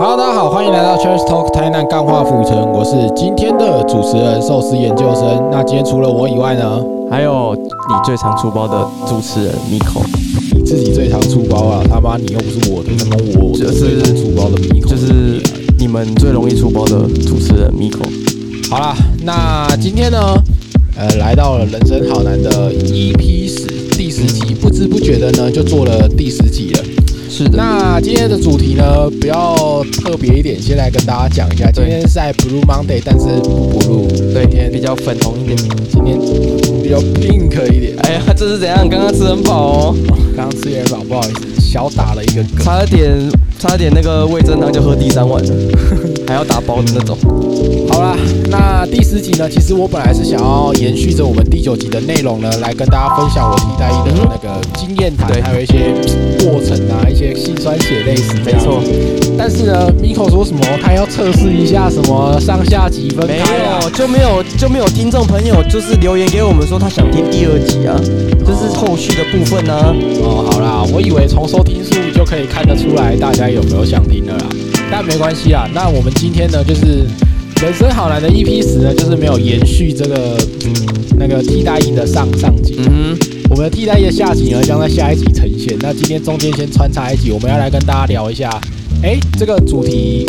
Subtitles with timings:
[0.00, 5.48] Hello，大家好，欢迎来到 Trash Talk 台南干化府城，我是今天的主持人寿司研究生。
[5.50, 10.04] 那今天除了我以外呢，还有你最常出包的主持人 Miko，
[10.54, 11.82] 你自己最常出包啊？
[11.90, 15.42] 他妈，你又不是我的，他妈我就是出包的 Miko，就是
[15.80, 18.06] 你们最容易出包的主持人 Miko。
[18.70, 18.94] 好啦，
[19.24, 20.18] 那今天呢，
[20.96, 26.84] 呃，来到了人生好难的 EP 十第十集，不知不觉的呢，就做了第十集了。
[27.38, 31.70] 是的，那今天的主题呢，比较特别一点，先来跟大家讲一下。
[31.70, 35.56] 今天是在 Blue Monday，但是不 blue，对今天比较粉红一点。
[35.88, 36.18] 今天
[36.82, 37.96] 比较 pink 一点。
[37.98, 38.88] 哎呀，这是怎样？
[38.88, 39.96] 刚刚吃很饱哦，
[40.36, 42.64] 刚刚吃很饱，不好意思，小打了一个嗝。
[42.64, 45.54] 差点差点那个味增汤就喝第三碗了，
[46.28, 47.16] 还要打包的那种。
[47.88, 48.14] 好啦，
[48.50, 49.48] 那第十集呢？
[49.48, 55.94] 其实我本来是想要延续着我们第九集的内容呢，来跟大家分享我替代役的那个经验谈，还有一些
[56.44, 58.34] 过程啊，一些心酸血泪史。
[58.44, 58.82] 没错，
[59.38, 63.90] 但是呢，Miko 说什么他要测试一下什么上下集分没开啊有？
[63.90, 67.96] 就没有就没有听众朋友就是留言给我们说他想听第二集啊，
[68.44, 69.94] 这是后续的部分啊。
[70.22, 74.46] 哦，好啦，我以为从收听数就可以看得出来大家有没有想听的啦，
[74.90, 75.68] 但没关系啊。
[75.74, 77.06] 那我们今天呢，就是
[77.62, 80.72] 人生好难的 EP 十呢，就是没有延续这个嗯
[81.18, 83.18] 那个替代役的上上集，嗯哼，
[83.50, 85.76] 我们的替代役的下集呢将在下一集呈现。
[85.80, 88.48] 那今天中间先穿插一集，我们要来跟大家聊一下，
[89.02, 90.26] 哎，这个主题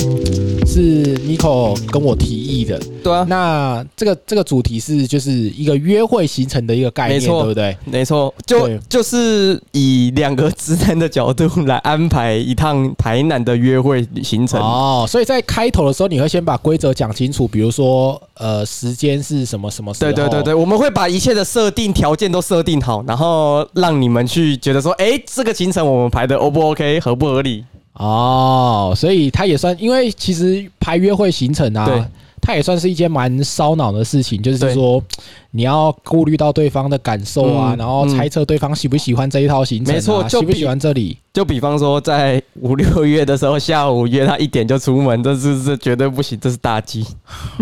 [0.70, 2.80] 是 Nico 跟我提议的。
[3.04, 7.76] 对啊，那这个这个主题是就是一个约会行程的一个概念，对不对？
[7.86, 14.62] 没错，就就是以两个直男的角度来安排一趟台南的约会行程。
[14.62, 20.12] 哦，所以在开头的时候，你会先把规则讲清楚，比如说，呃，时间是什么什么时候？
[20.12, 27.64] 对对对对，我们会把一切的设定条件都设定好，然后让你们去觉得说，哎，这个行程我们排的 O 不 OK，合不合理？
[28.00, 32.10] 哦，所以他也算，因为其实排约会行程对啊，
[32.42, 35.04] 它也算是一件蛮烧脑的事情，就是说
[35.52, 41.18] 你要顾虑到对方的感受啊，嗯然后猜测对方喜不喜欢这一套行程、啊，没错就不喜欢这里。
[41.34, 47.06] 就比方说，在五六月的时候，下午约他一点就出门，这是这绝对不行，这是大忌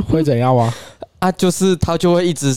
[0.07, 0.71] 会怎样吗？
[1.17, 1.31] 啊！
[1.31, 2.55] 就是他就会一直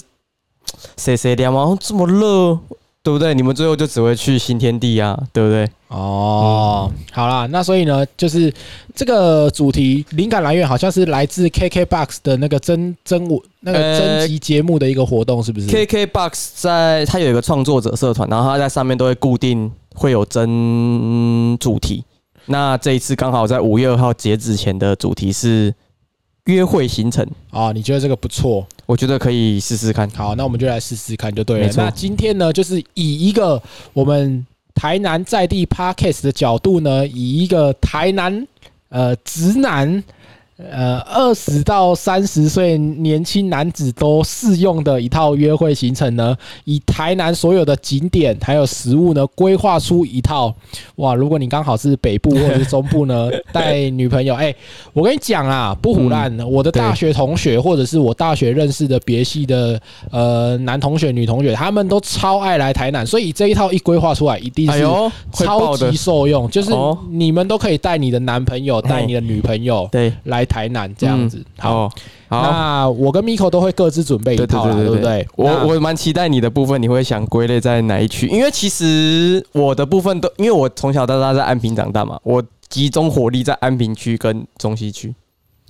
[0.98, 2.58] 谁谁聊嘛，这么热，
[3.02, 3.34] 对不对？
[3.34, 5.66] 你们最后就只会去新天地啊，对不对？
[5.88, 8.52] 哦，好啦，那所以呢，就是
[8.94, 22.04] 这个主题灵感来源好像是来自 KKBOX 的那个征征我那个呃征集节目的一个活动，是不是？KKBOX 在它有一个创作者社团，然后它在上面都会固定会有真主题。
[22.46, 25.74] 那这一次刚好在五月二号截止前的主题是
[26.44, 28.66] 约会行程，哦，你觉得这个不错？
[28.90, 30.10] 我觉得可以试试看。
[30.10, 33.62] 好，那我们就来试试看就对了那今天呢，就是以一个
[33.92, 38.44] 我们台南在地 Podcast 的角度呢，以一个台南
[38.88, 40.02] 呃直男。
[40.70, 50.54] 呃，二十到三十岁年轻男子都适用的一套约会行程呢，以台南所有的景点还有食物呢，规划出一套。
[50.96, 54.54] 哇，如果你刚好是北部或者是中部呢， 带女朋友，哎、
[54.92, 64.66] 我跟你讲啊，不胡乱，我的大学同学或者是我大学认识的别系的呃男同学、女同学，他们都超爱来台南，所以这一套一规划出来，一定
[65.32, 66.98] 超级，受用，就是哦。
[67.10, 71.42] 你们都可以带你的男朋友、带你的女朋友对，来台南这样子。
[71.56, 71.92] 好，哦，
[72.28, 75.28] 好，那我跟 Miko 都会各自准备一对对套啦，对对对不对？
[75.36, 78.26] 我我蛮期待你的部分，你会想归类在哪一区？
[78.26, 85.14] 因为其实我的部分都，因为我从小到大在安平长大嘛，我集中火力在安平区跟中西区。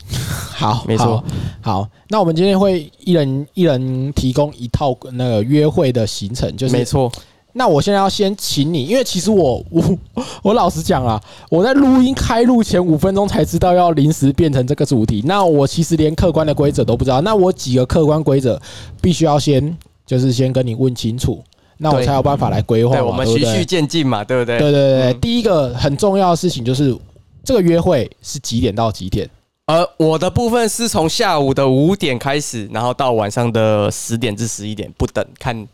[0.57, 1.23] 好，没错
[1.61, 1.83] 好。
[1.83, 7.13] 好，那我们今天会一人一人提供一套那个约会的行程，就是没错，
[7.53, 9.99] 那我现在要先请你，因为其实我我
[10.43, 15.23] 我老实讲啊，我在录音开录前五分钟才知道要临时变成这个主题。
[15.25, 17.21] 那我其实连客观的规则都不知道。
[17.23, 18.61] 那我几个客观规则
[19.01, 21.43] 必须要先就是先跟你问清楚，
[21.79, 24.59] 那我才有办法来规划对，我们循序渐进嘛，对不对？
[24.59, 26.97] 对对对第一个很重要的事情就是
[27.43, 29.29] 这个约会是几点到几点？
[29.67, 35.67] 呃，我的部分是从下午的五点开始，然后到晚上的十点至十一点不等，看哦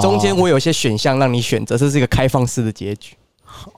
[0.00, 3.14] 中间我有一些选项让你选择，这是一个开放式的结局。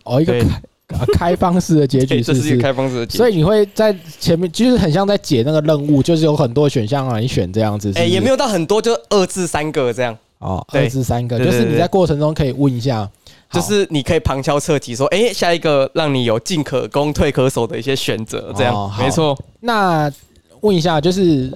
[0.05, 2.49] 哦一个对开呃 开放式的结局对，这是？
[2.49, 3.19] 一个开放式的结局。
[3.19, 7.93] 所以你会在前面，就是很像在解那个任务，就是有很多选项让你选这样子。
[7.95, 10.17] 哎、也没有有到很多，就二至三个这样。
[10.39, 13.09] 哦，对二至三个，就是你在过程中可以问一下，
[13.53, 19.39] 就是你可以旁敲侧击说，哎、下一个让你有进可攻、退可守的一些选择，这样、没错。
[19.61, 20.11] 那
[20.63, 21.53] 问一下，就是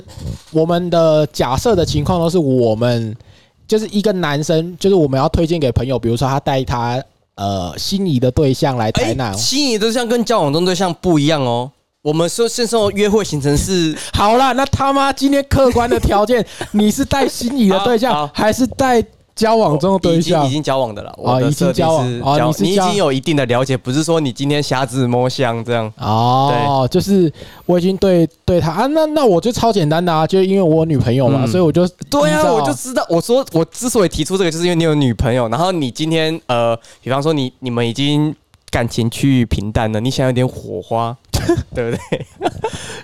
[0.52, 3.16] 我们的假设的情况都是我们
[3.66, 7.02] 就是一个男生，就是我们要推荐给朋友，比如说他带他
[7.36, 11.70] 呃心仪的对象来台哎、南，心仪对象跟交往中对象不一样哦。
[12.02, 19.02] 我们说现在约会行程是 好啦，那他妈今天客观的条件， 你是带心仪的对象，还是带
[19.34, 20.52] 交往中的对象已经已？
[20.54, 25.92] 经交往的了，我的已经设定交往哦是交你是你已经有一定的了解，不是说你今天瞎子摸象这样。
[25.98, 27.32] 哦，就是
[27.66, 33.04] 我已经对对他啊，那那我就超简单的啊，就因为我有女朋友嘛，嗯所以我就对啊，照我就知道。
[33.08, 38.34] 我说我之所以提出这个，就是因为你有女朋友，然后你今天呃，比方说你你们已经
[38.70, 41.16] 感情趋于平淡了，你想有点火花，
[41.74, 42.26] 对不对？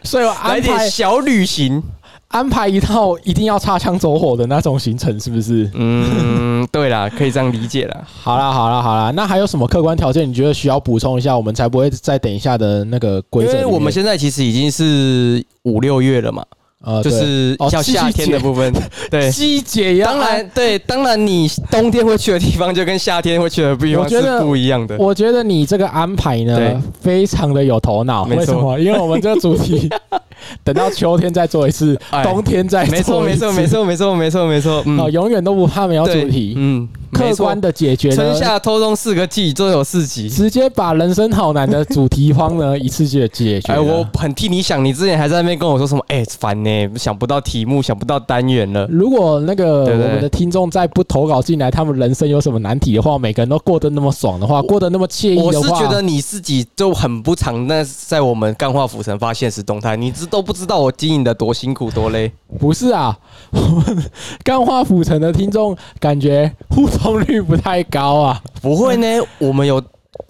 [0.04, 1.82] 所以我来点排小旅行。
[2.30, 5.68] 安排一套一定要擦枪走火的那种行程，是不是？
[5.74, 8.02] 嗯，对啦，可以这样理解啦。
[8.22, 13.54] 好啦好啦好啦，那还有什么客观条件你觉得需要补充一下，我们才不会再等一下的那个规则？
[13.54, 16.44] 因为我们现在其实已经是五六月了嘛，
[16.84, 18.72] 呃就是哦像夏天的部分。
[19.10, 24.96] 对，季节也要当然对，当然你冬天会去的地方就跟夏天会去的地方是我觉得不一样的。
[24.98, 28.22] 我觉得你这个安排呢，非常的有头脑。
[28.26, 28.78] 为什么？
[28.78, 29.90] 因为我们这个主题
[30.64, 33.84] 等到秋天再做一次，哎冬天再做没错，没错，没错。
[33.84, 34.82] 没错，没错，没错。
[34.86, 40.28] 嗯 哦，，永远都不怕没有主题，嗯，客观的的解决春，夏秋冬四个季都有四集。
[40.28, 46.02] 直接把人生好难的主题荒呢一次就解决哎，我很替你想，你之前还在那边跟我说什么？
[46.08, 48.86] 哎，烦呢，想不到题目，想不到单元了。
[48.90, 62.30] 如果那个我们的听众再不投稿进来，他们人生有什么难题的话，每个人都过得那么爽的话，过得那么惬意我的话，是觉得你自己就很不常那在我们干化浮城发现实动态，你知都不知道我经营的多辛苦多累。
[62.58, 63.18] 不是啊，
[63.50, 64.10] 我 们
[64.44, 68.40] 干花府城的听众感觉互动率不太高啊。
[68.62, 69.06] 不会呢，
[69.38, 69.82] 我们有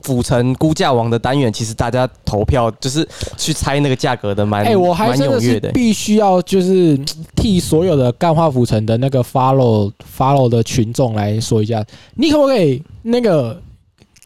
[0.02, 3.06] 府城估价王的单元，其实大家投票就是
[3.36, 5.70] 去猜那个价格的蛮哎、我还蛮真的是踊跃的。
[5.72, 7.06] 必须要就是嗯
[7.36, 13.60] 替所有的干化府城的那个 follow follow 的群众来说一下，你可不可以那个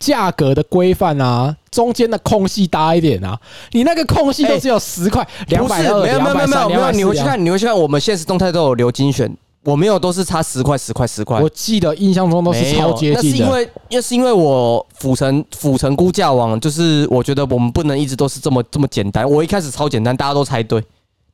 [0.04, 3.40] 价格的规范啊，中间的空隙大一点啊？
[3.72, 9.34] 你那个空隙都只有十块、两百二、没有没有没有没有没有，你回去看，你回去看，我们现实动态都有留精选，
[9.64, 11.40] 我没有都是差十块十块十块。
[11.40, 13.38] 我记得印象中都是超接近的。
[13.38, 19.28] 那是因为，那是因为我府城府城估价网，就是我觉得我们不能一直都是这么这么简单。
[19.28, 20.82] 我一开始超简单，大家都猜对，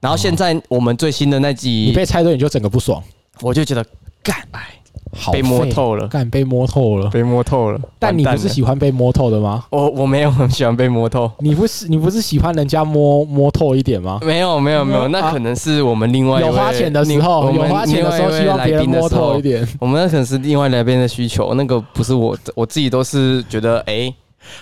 [0.01, 3.03] 然后现在我们最新的那集你，被猜对你就整个不爽，
[3.41, 3.85] 我就觉得
[4.23, 4.80] 干，哎，
[5.13, 7.11] 好被摸，透了，干被摸透了。
[7.11, 7.81] 被摸透了。
[7.99, 9.65] 但你不是喜欢被摸透的吗？
[9.71, 14.19] 我我没有很喜欢被摸透，你不是你不是喜欢人家摸摸透一点吗？
[14.23, 19.69] 没有没有没有，嗯那可能是我们另外有花钱的时候，我们有花钱的时候，另外一位希望别人摸透一点。
[19.81, 24.13] 我们那可能是另外来宾的需求，那个不是我，我自己都是觉得，哎、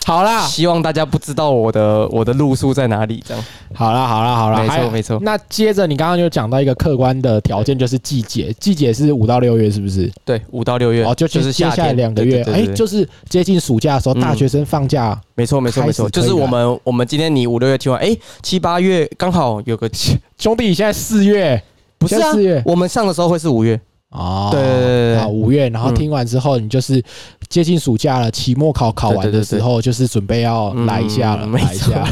[0.04, 3.44] 好啦，希望大家不知道我的我的路数在哪里，这样。
[3.74, 5.18] 好啦，好啦，好啦，没错没错。
[5.22, 10.10] 那接着你刚刚就讲到一个客观的条件，就是季节，季节是五到六月，是不是？
[10.24, 14.20] 对，五到六月，哦，就就是接下来夏天两个月，哎，就是接近暑假的时候，嗯。
[14.20, 19.88] 大学生放假，没错没错没错，就是我们我们今天你五六月听完，哎、七八月刚好有个，
[20.38, 21.62] 兄弟，现在四月。
[22.00, 23.80] 不是啊四月，我们上的时候会是五月，
[24.10, 27.02] 哦，对对对对啊，五月，然后嗯听完之后，你就是
[27.48, 32.08] 接近暑假了，期末考考完的时候，就是准备要来一下了，嗯来一下。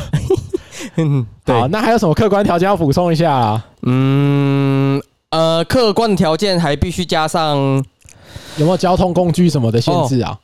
[0.97, 3.67] 嗯， 好，对，那还有什么客观条件要补充一下啊？
[3.83, 7.57] 嗯呃，客观条件还必须加上，
[8.57, 10.39] 有没有交通工具什么的限制啊？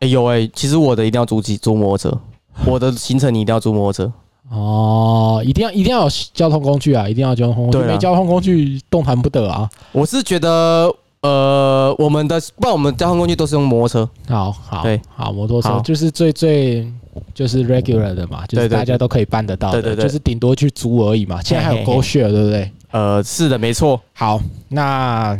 [0.00, 2.20] 哎、有哎、其实我的一定要租机租摩托车，
[2.66, 4.12] 我的行程你一定要租摩托车，
[4.50, 7.08] 哦，一定要一定要有交通工具啊！
[7.08, 9.68] 一定要交通工具，对啊没交通工具动弹不得啊！
[9.92, 10.92] 我是觉得。
[11.20, 16.88] 呃，我们的不然我们交通工具都是用摩托车，好好对好，摩托车好就是最最
[17.34, 21.42] 就是 regular 的嘛，就是对对大家都可以办得到的，对对对就是顶多去租而已嘛。
[21.42, 22.70] 现在还有嘿嘿 Go Share，对不对？
[22.92, 24.00] 呃，是的，没错。
[24.12, 25.36] 好，那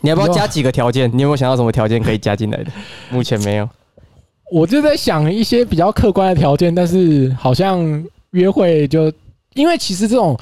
[0.00, 1.08] 你要不要加几个条件？
[1.14, 2.72] 你有没有想到什么条件可以加进来的？
[3.08, 3.68] 目前没有。
[4.50, 9.12] 我就在想一些比较客观的条件，但是好像约会就
[9.54, 10.38] 因为其实这种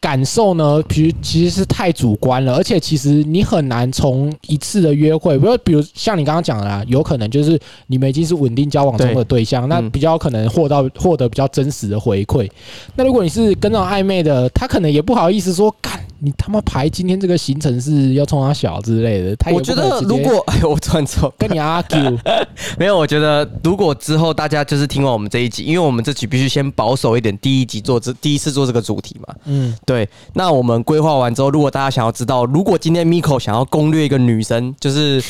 [0.00, 12.50] 感受呢，其实其实是太主观了，而且其实你很难从一次的约会，比如比如像你刚刚讲的啦，有可能就是你们已经是稳定交往中的对象，那嗯比较可能获到获得比较真实的回馈。
[12.96, 22.18] 那如果你是跟那种暧昧的，他可能也不好意思说，干你他妈排今天这个行程是要冲他小之类的，他我觉得如果 哎，我突然错， 跟你 argue，
[22.78, 29.34] 没有，我觉得如果之后大家就是听完我们这一集，因为我们这集必须先保守一点，第一集做这第一次做这个主题嘛。
[29.46, 35.22] 嗯，对，那我们规划完之后，如果大家想要知道，如果今天 Miko 想要攻略一个女生，就是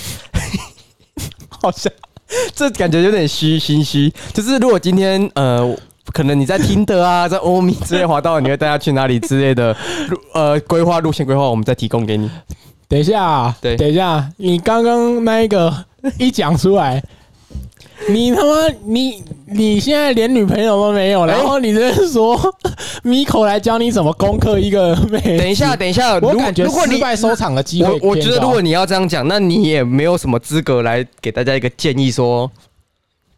[1.48, 1.92] 好像
[2.54, 5.76] 这感觉有点虚心虚，就是如果今天呃。
[6.12, 9.76] 可能你在听的啊， 在欧米之类滑到，你会带他去哪里之类的，
[10.34, 12.30] 呃，规划路线规划，我们再提供给你。
[12.88, 15.72] 等一下，对等一下，你刚刚那一个
[16.18, 17.00] 一讲出来，
[18.08, 22.36] 你他妈你你现在连女朋友都没有，哎然后你这是说
[23.04, 24.96] Miko 来教你怎么攻克一个？
[25.38, 32.50] 等一下，等一下，我感觉如果你失败收场的机会我我觉得如果你要这样讲，那你也没有什么资格来给大家一个建议说，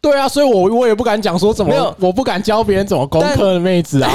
[0.03, 4.11] 对啊，所以我我也不敢讲说怎没有么，我不敢教别人怎么攻克妹子啊。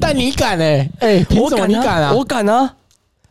[0.00, 2.12] 但 你敢 哎、哎、凭什么你敢啊？
[2.16, 2.70] 我敢啊，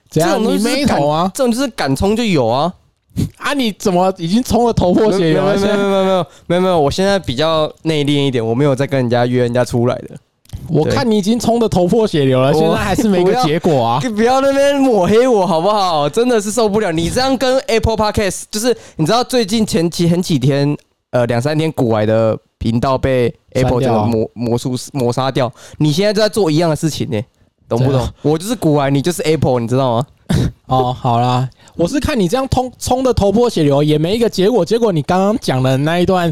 [0.09, 0.31] 怎样？
[0.31, 1.31] 这种东你西是敢没头啊？
[1.33, 2.73] 这种就是敢冲就有啊。
[3.39, 5.55] 啊，你怎么已经冲的头破血流了？
[5.55, 10.09] 没有没有没有没有没有没有，我现在比较内敛一点，我没有再跟人家约人家出来的。
[10.67, 13.99] 我看你已经冲的头破血流了，我现在还是没个结果啊。
[14.03, 16.07] 你不要那边抹黑我好不好？
[16.09, 16.91] 真的是受不了。
[16.91, 20.77] 你这样跟 Apple Podcast，就是你知道最近前期很几天，
[21.11, 27.21] 呃两三天古玩的频道被 Apple 这删掉啊个魔魔术抹杀掉，你现在就在做一样的事情呢、
[27.67, 28.07] 懂不懂？
[28.21, 30.07] 我就是古玩，你就是 Apple，你知道吗？
[30.67, 34.63] 哦，好啦，我是看你这样冲冲的头破血流，也没一个结果。
[34.63, 36.31] 结果你刚刚讲的那一段，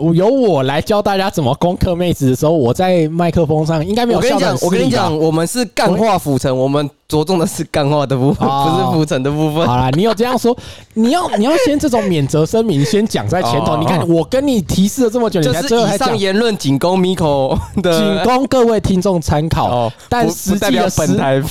[0.00, 9.66] 我由我来教大家怎么攻克妹子的时候，我在麦克风上应该没有我跟你讲，笑得很失礼吧我跟你讲，我们是干化浮沉，我们着重的是干化的部分，哦不是浮沉的部分。
[9.66, 10.56] 好啦，你有这样说，
[10.94, 13.74] 你要你要先这种免责声明先讲在前头。
[13.74, 19.68] 哦你看我跟你提示了这么久，你才就是以最后才讲上，言论仅供 Miko 的仅供各位听众参考。
[19.68, 21.42] 哦，但实际的实本台，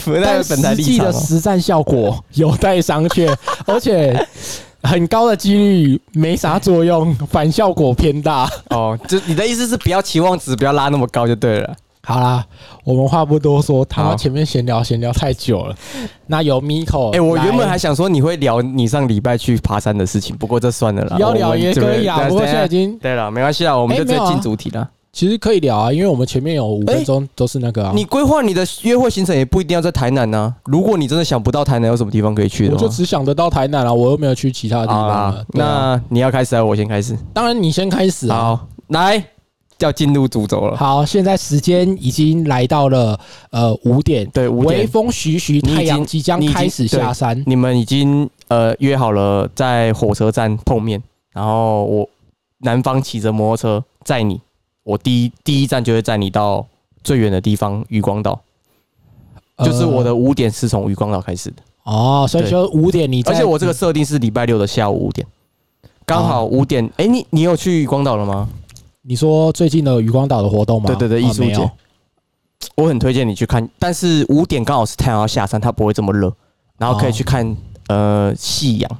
[0.41, 1.11] 实际的。
[1.11, 4.25] 实战效果有待商榷，而且
[4.83, 8.49] 很高的几率没啥作用，反效果偏大。
[8.71, 11.75] 哦，就你的意思是不要期望值不要拉那么高就对了。
[12.01, 12.43] 好啦，
[12.83, 15.75] 我们话不多说，他妈前面闲聊闲聊太久了。
[16.27, 21.17] 那有 Miko，哎、我原本还想说你会聊你上礼拜去爬山的事情，不过这算了啦。
[21.19, 24.89] 要聊也可以啊，不过现在已经对了，没关系啦，我们就直接进主题了。
[25.11, 37.17] 其实可以聊啊，因为我们前面有五分钟都是那个啊，你规划你的约会行程也不一定要在台南呐、如果你真的想不到台南有什么地方可以去的话，我就只想得到台南了，我又没有去其他的地方啊那你要开始还是我先开始？
[37.33, 38.37] 当然你先开始啊。
[38.37, 39.23] 好，来，
[39.79, 40.77] 要进入主轴了。
[40.77, 47.41] 好，现在时间已经来到了呃五点，对，五微，风徐徐，太阳即将开始下山。
[47.47, 51.01] 你们已经呃约好了在火车站碰面，
[51.33, 52.07] 然后我
[52.59, 54.39] 男方骑着摩托车载你，
[54.89, 56.65] 我第一第一站就会载你到
[57.03, 58.41] 最远的地方渔光岛，
[59.63, 65.27] 就是我的呃五点是从渔光岛开始的，哦，所以对说五点你，而且我这个设定是礼拜六的下午五点，
[66.07, 66.89] 刚好五点。
[66.97, 68.49] 哎，你你有去渔光岛了吗？
[69.03, 70.87] 你说最近的渔光岛的活动吗？
[70.87, 71.71] 对对对，哦艺术节，
[72.75, 76.33] 我很推荐你去看，但是五点刚好是太阳要下山，它不会这么热，
[76.79, 77.55] 然后可以哦去看
[77.89, 78.97] 呃夕阳。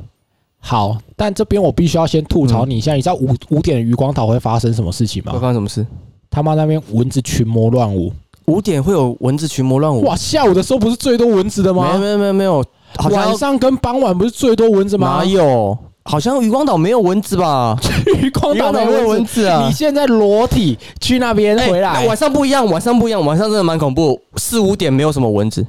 [0.59, 5.39] 好，但这边我必须要先吐槽嗯你一下，你知道五五点的余光岛会发生什么事情会吗？
[5.39, 5.85] 发生什么事？
[6.29, 8.11] 他妈那边蚊子群魔乱舞，
[8.45, 10.01] 五点会有蚊子群魔乱舞？
[10.03, 10.15] 哇！
[10.15, 11.87] 下午的时候不是最多蚊子的吗？
[11.87, 12.63] 没有没有没有没有，
[12.97, 15.25] 好像晚上跟傍晚不是最多蚊子吗哪？
[15.25, 15.77] 有？
[16.05, 17.77] 好像渔光岛没有蚊子吧？
[18.21, 19.11] 渔光岛没没有蚊子。
[19.11, 19.73] 蚊子啊你！
[19.73, 24.19] 现在裸体去那边哎回来，晚上不一样，晚上不一样，晚上真的蛮恐怖。
[24.35, 25.65] 四五点没有什么蚊子。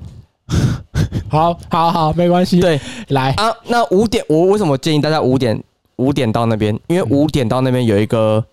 [1.28, 2.61] 好好好，没关系。
[2.61, 5.62] 对来，啊，那五点我为什么建议大家五点
[5.97, 6.78] 五点到那边？
[6.88, 8.45] 因为五点到那边有一个，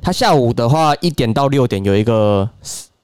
[0.00, 2.48] 他下午的话一点到六点有一个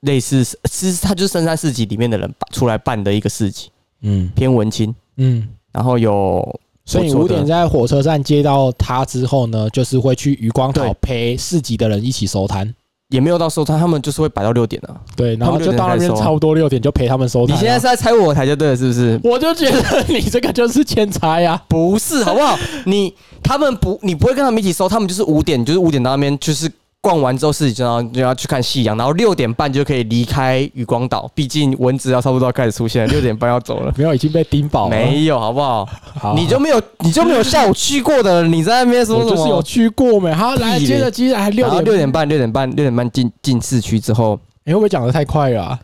[0.01, 3.71] 类似，其实他就是深山市集里面的人出来办的一个市集，
[4.03, 12.75] 嗯偏文青，嗯，然后有所以五点在火车站接到他之后呢，就是会去渔光岛陪市集的人一起收摊。
[13.09, 14.97] 也没有到收摊，他们就是会摆到六点啊。
[15.15, 17.59] 对，然后他们就到那边差不多六点就陪他们收摊啊。
[17.59, 19.21] 你现在是在拆我台就对了，是不是？
[19.23, 21.63] 我就觉得你这个就是欠拆呀。
[21.69, 22.59] 不是，好不好？
[22.87, 26.69] 你他们不，你不会跟他们一起收，他们就是五点，就是五点到那边，就是
[27.07, 33.95] 逛完之后自己就要就要去看夕阳，然后六点半就可以离开渔光岛，毕竟蚊子要差不多要开始出现了， 六点半要走了。
[33.97, 34.91] 没有，已经被叮饱了。
[34.91, 35.89] 没有，好不好？
[36.19, 39.63] 好，你就没有，你就没有下午去过的，你在那边说什么就是有？
[39.63, 40.33] 去过没？
[40.35, 45.79] 好，来接着接着还六点六点半，六点半，六点半进进市区之后，你会不会讲的太快了啊？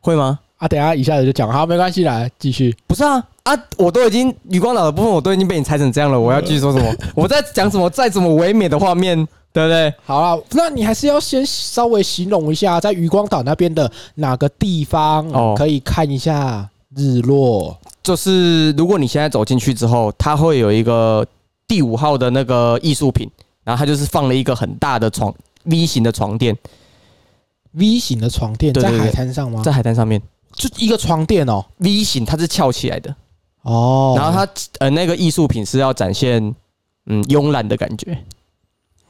[0.00, 0.38] 会吗？
[0.56, 2.74] 啊，等一下一下子就讲，好，没关系，来继续。
[2.86, 3.52] 不是啊啊！
[3.76, 6.90] 我都已经渔光岛的部分，我都已经被你猜成这样了，我要继续说什么？
[7.14, 7.90] 我在讲什么？
[7.90, 9.94] 再怎么唯美的画面，对不对？
[10.04, 17.78] 好了，那你还是要先稍微形容一下，在渔光岛那边的哪个地方哦可以看一下日落。
[18.02, 21.24] 就是如果你现在走进去之后，它会有一个
[21.68, 23.30] 第五号的那个艺术品，
[23.62, 25.32] 然后它就是放了一个很大的床
[25.62, 26.58] V 型的床垫
[27.70, 29.62] V 型的床垫在海滩上吗？
[29.62, 30.20] 在海滩上面
[30.52, 31.64] 就一个床垫哦。
[31.78, 33.14] ，V 型它是翘起来的，
[33.62, 36.42] 哦，然后它呃那个艺术品是要展现
[37.06, 38.18] 嗯慵懒的感觉，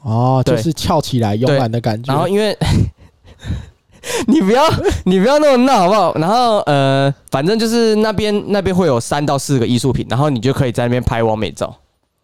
[0.05, 2.13] 哦，就是翘起来慵懒的感觉。
[2.13, 2.55] 然后因为
[4.27, 4.63] 你不要
[5.05, 6.13] 你不要那么闹好不好？
[6.19, 11.75] 然后呃反正就是那边那边会有三到四个艺术品，然后你就可以在那边拍完美照。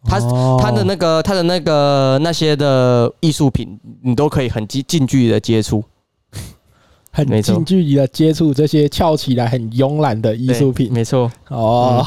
[0.04, 5.84] 它哦它的那个他的那个那些的艺术品，你都可以很近近距离的接触。
[7.12, 11.32] 很近距离的接触这些翘起来很慵懒的艺术品对没错。
[11.50, 12.06] 哦。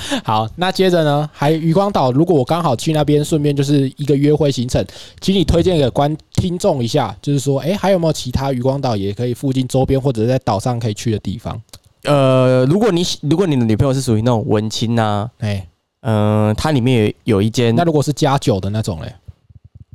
[0.24, 4.84] 好，那接着呢，还有渔光岛，如果我刚好去那边，顺便就是一个约会行程，
[5.20, 11.60] 请你推荐给观听众一下，就是说，哎、还有没有其他渔光岛也可以附近周边或者在岛上可以去的地方？
[12.04, 15.68] 呃，如果你喜如果你的女朋友是属于那种文青啊，哎、
[16.00, 19.14] 嗯、它里面有有一间那，如果是加酒的那种嘞？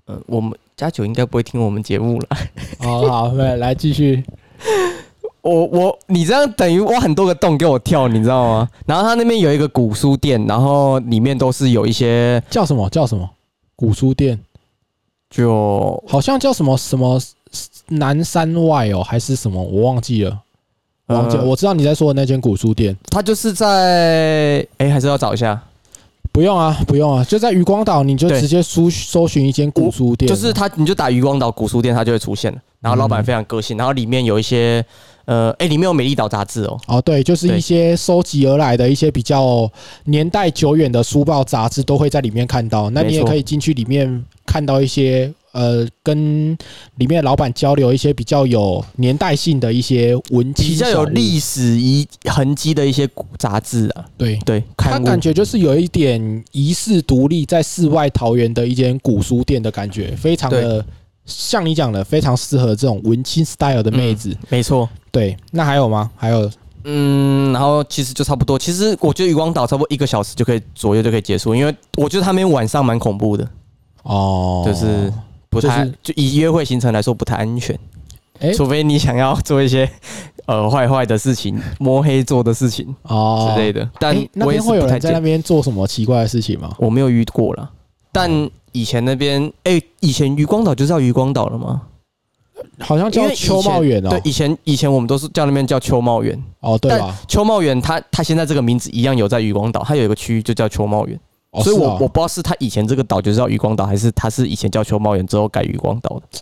[0.05, 2.27] 呃，我们加九应该不会听我们节目了。
[2.79, 4.23] 好， 好，来来继续。
[5.47, 8.69] 我我你这样等于挖很多个洞给我跳，你知道吗？
[8.85, 12.89] 然后他那边有一个古书店，然后里面都是有一些叫什么？
[12.89, 13.29] 叫什么？
[13.75, 14.39] 古书店，
[15.29, 17.21] 就好像叫什么什么
[17.87, 19.61] 南山外哦，还是什么？
[19.61, 20.39] 我忘记了，
[21.07, 21.43] 我忘记了。
[21.43, 25.61] 呃我知道你在说的那间古书店，它就是在哎、还是要找一下，
[26.37, 32.59] 不用啊，不用啊，就在渔光岛，你就对直接搜搜寻一间古书店，就是它你就打渔光岛古书店，它就会出现了。
[32.79, 34.85] 然后老板非常个性，然后里面有一些
[35.25, 39.67] 呃哎、里面有美丽岛杂志哦，哦，对，就是对一些收集而来的一些比较
[40.03, 42.87] 年代久远的书报杂志都会在里面看到。
[42.91, 46.51] 那你也没错可以进去里面看到一些呃，跟
[46.95, 54.37] 里面的老板交流一些比较有年代性的一些文青比较有历史遗痕迹的一些古杂志啊，对。
[54.45, 60.85] 对，它刊物感觉就是有一点遗世独立，在世外桃源的一间古书店的感觉，非常的
[61.25, 64.35] 像你讲的，非常适合这种文青 style 的妹子。
[64.49, 64.87] 没错。
[65.11, 66.11] 对，那还有吗？
[66.15, 66.49] 还有
[66.83, 68.57] 嗯，然后其实就差不多。
[68.57, 73.45] 其实我觉得渔光岛差不多一个小时就可以左右就可以结束，因为我觉得他们晚上蛮恐怖的，
[74.03, 75.11] 哦，就是
[75.61, 77.77] 不太、就是就以约会行程来说不太安全，
[78.39, 79.89] 哎除非你想要做一些
[80.45, 83.89] 呃坏坏的事情、摸黑做的事情哦之类的。
[83.99, 86.73] 但我也边会有人在那边做什么奇怪的事情吗？
[86.77, 87.69] 我没有遇过啦。
[88.11, 91.81] 但以前那边，哎、以前渔光岛就叫渔光岛了吗？
[92.79, 96.41] 好像叫秋茂园哦对，，以前以前我们都是叫那边叫秋茂园。
[96.61, 97.15] 哦对吧？
[97.27, 101.19] 秋茂园它它现在这个名字一样有在渔光岛，它有一个区域就叫秋茂园。
[101.51, 106.39] 哦所以我我不知道是他以前这个岛就叫渔光岛，还是他是以前叫秋茂园之后改渔光岛的。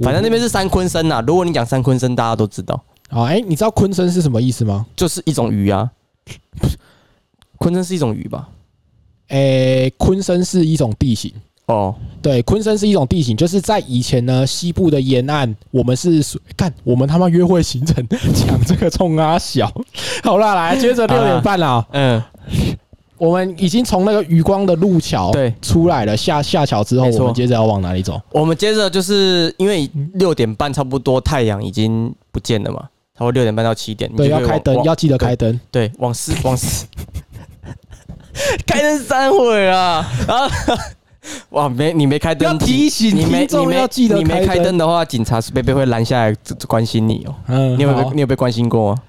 [0.00, 1.22] 反正那边是三昆森呐。
[1.26, 4.86] 如果你讲三昆森，大家都知道，哦哎，你知道昆生是什么意思吗？
[4.96, 5.90] 就是一种鱼啊。
[7.58, 8.48] 昆森是一种鱼吧？
[9.28, 11.32] 诶，昆生是一种地形。
[11.66, 19.72] 哦，对，昆生是一种地形，就是在以前呢，西部的沿岸，我们是属干，我们他妈约会行程讲这个冲啊小，
[20.24, 22.20] 好啦，来接着六点半啦，嗯，
[23.22, 28.20] 我们已经从那个余光的路桥对，出来了，下下桥之后，没错我们接着要往哪里走？
[28.32, 32.80] 我们接着就是因为六点半差不多太阳已经不见了嘛，
[33.16, 35.60] 差不多六点半到七点，你对，就可以往要开灯，往要记得开灯。
[35.70, 36.84] 对，往四往四，
[38.66, 40.74] 开灯三会啊，然后
[41.50, 46.34] 哇，没你没开灯，要提醒你没听众你没要记得你没开灯开灯的话，警察是贝贝会拦下来
[46.66, 47.34] 关心你哦。
[47.46, 49.02] 嗯，你有没有好被你有被关心过吗？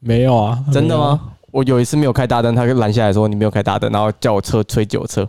[0.00, 0.58] 没有啊？
[0.72, 0.98] 真的？
[0.98, 1.20] 吗？
[1.54, 5.22] 我有一次没有开大灯，他就拦下来说你没有开大灯，然后叫我车吹酒测，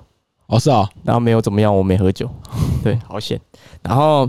[0.47, 2.27] 哦，是啊，然后没有怎么样，我没喝酒，
[2.83, 3.39] 对，好险。
[3.83, 4.27] 然后，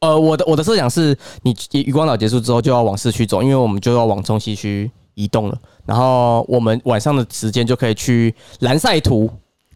[0.00, 5.58] 呃，我的我的设想是你渔光岛结束之后就要往市区走，因为我们就要往中西区移动了。
[5.86, 9.30] 然后我们晚上的时间就可以去蓝赛图，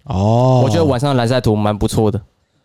[0.04, 2.20] 哦，我觉得，晚上的蓝赛图蛮不错的。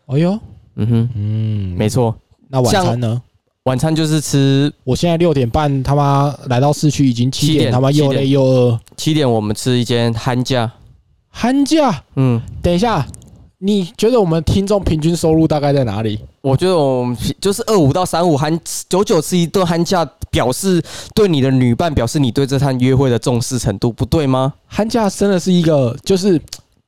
[0.07, 0.37] 哎呦，
[0.75, 2.13] 嗯哼，嗯，没错。
[2.49, 3.21] 那晚餐呢？
[3.65, 8.79] 晚餐就是吃我现在六点半，他妈来到市区已经七七点点，他妈又累又饿。
[8.95, 10.71] 七点，我们吃一间憨价，
[11.29, 13.03] 寒假，嗯，等一下，
[13.57, 16.19] 你觉得我们听众平均收入大概在哪里？
[16.41, 20.79] 我觉得我们就是二五到三五憨九九吃一顿憨价，表示
[21.15, 24.53] 对你的女伴表示你对这趟约会的重视程度，不对吗？
[24.67, 26.39] 寒假真的是一个，就是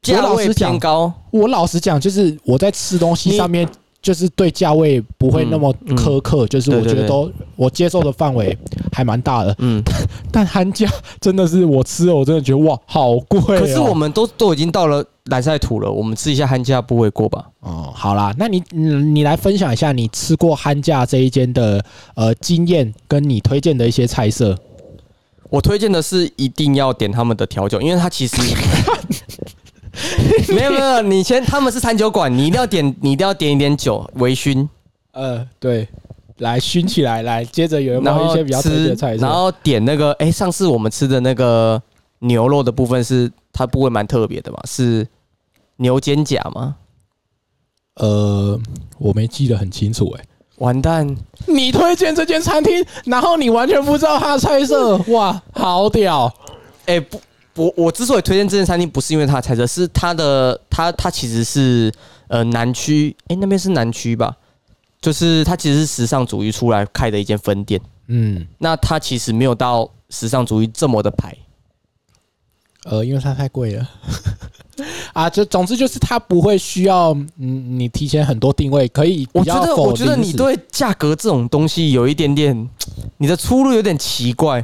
[0.03, 3.67] 价位老实讲偏高，我老实讲，就是我在吃东西上面，
[4.07, 8.57] 就是对价位不会那么嗯苛刻，就是我觉得都我接受的范围
[8.89, 9.53] 还蛮大的。
[9.59, 9.83] 嗯，
[10.31, 10.89] 但寒假
[11.19, 13.59] 真的是我吃了，我真的觉得哇，好贵、哦。
[13.59, 17.49] 可是我们都都已经到了蓝赛土了，我们吃一下憨价不为过吧？
[17.59, 21.83] 哦，好啦，那你你你来分享一下你吃过憨价这一间的
[22.15, 24.57] 呃经验，跟你推荐的一些菜色。
[25.49, 28.37] 我推荐的是一定要点他们的调酒，因为它其实
[30.53, 34.67] 没有没有，你先他们是餐酒馆，你一定要点，你一定要点一点酒微醺，
[35.11, 35.87] 呃，对，
[36.37, 39.25] 来熏起来，来，接着有没然后有一些比较吃的菜，色？
[39.25, 41.81] 然后点那个，哎、上次我们吃的那个
[42.19, 45.07] 牛肉的部分是它部位蛮特别的嘛，是
[45.77, 46.75] 牛肩胛吗？
[47.95, 48.59] 呃，
[48.99, 50.23] 我没记得很清楚哎、
[50.59, 56.31] 完蛋，你推荐这间餐厅，然后你完全不知道它的菜色，哇，好屌！
[56.85, 57.19] 哎、不
[57.57, 61.91] 我我之所以推荐这间餐厅，不是因为它的菜色，是它的它它其实是
[62.27, 64.33] 呃南区，诶、那边是南区吧？
[65.01, 67.81] 就是它其实是时尚主义出来开的一间分店。
[68.07, 71.35] 嗯，那它其实没有到时尚主义这么的排，
[72.85, 73.89] 呃，因为它太贵了。
[75.13, 82.69] 啊，就总之就是它不会需要嗯你提前很多定位，可以我觉得，我觉得你对价格这种东西有一点点，
[83.17, 84.63] 你的出入有点奇怪。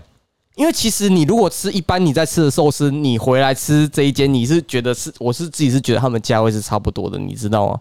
[0.55, 7.79] 因为其实你如果吃一般你在吃的寿司，你回来吃这一间，你是觉得是，我是自己是觉得他们价位是差不多的，你知道吗？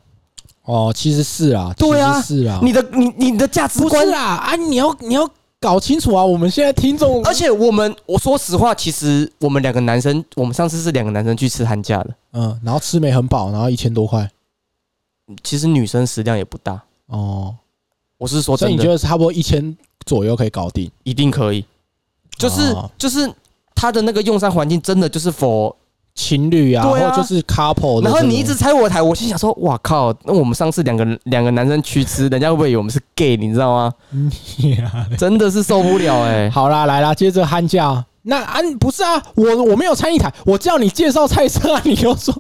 [0.65, 5.29] 哦，其实是啊，对啊是啊，你的你你的价值观啦啊，你要你要
[5.61, 7.23] 搞清楚啊，我们现在听众。
[7.25, 14.31] 而且我们我说实话，其实我们两个男生，我们上次是两个男生去吃寒假的，嗯，然后吃没很饱，然后一千多块。
[15.43, 17.55] 其实女生食量也不大，哦，
[18.19, 20.91] 我是说所以你觉，得差不多一千左右可以搞定？
[21.05, 21.65] 一定可以，
[22.37, 23.31] 就是哦就是
[23.75, 25.75] 他的那个用餐环境真的就是 for
[26.15, 30.15] 情侣啊，对啊或者就是 couple，然后你一直拆我台，我心想说：“哇靠！
[30.25, 33.35] 那我们上次两个两个男生去吃，人家会不会以为我们是 gay？
[33.37, 33.93] 你知道吗？
[35.19, 38.05] 真的是受不了哎、 好啦，来啦，接着喊价。
[38.25, 42.33] 那啊，不是啊，我我没有参与台，我叫你介绍菜色啊，你又说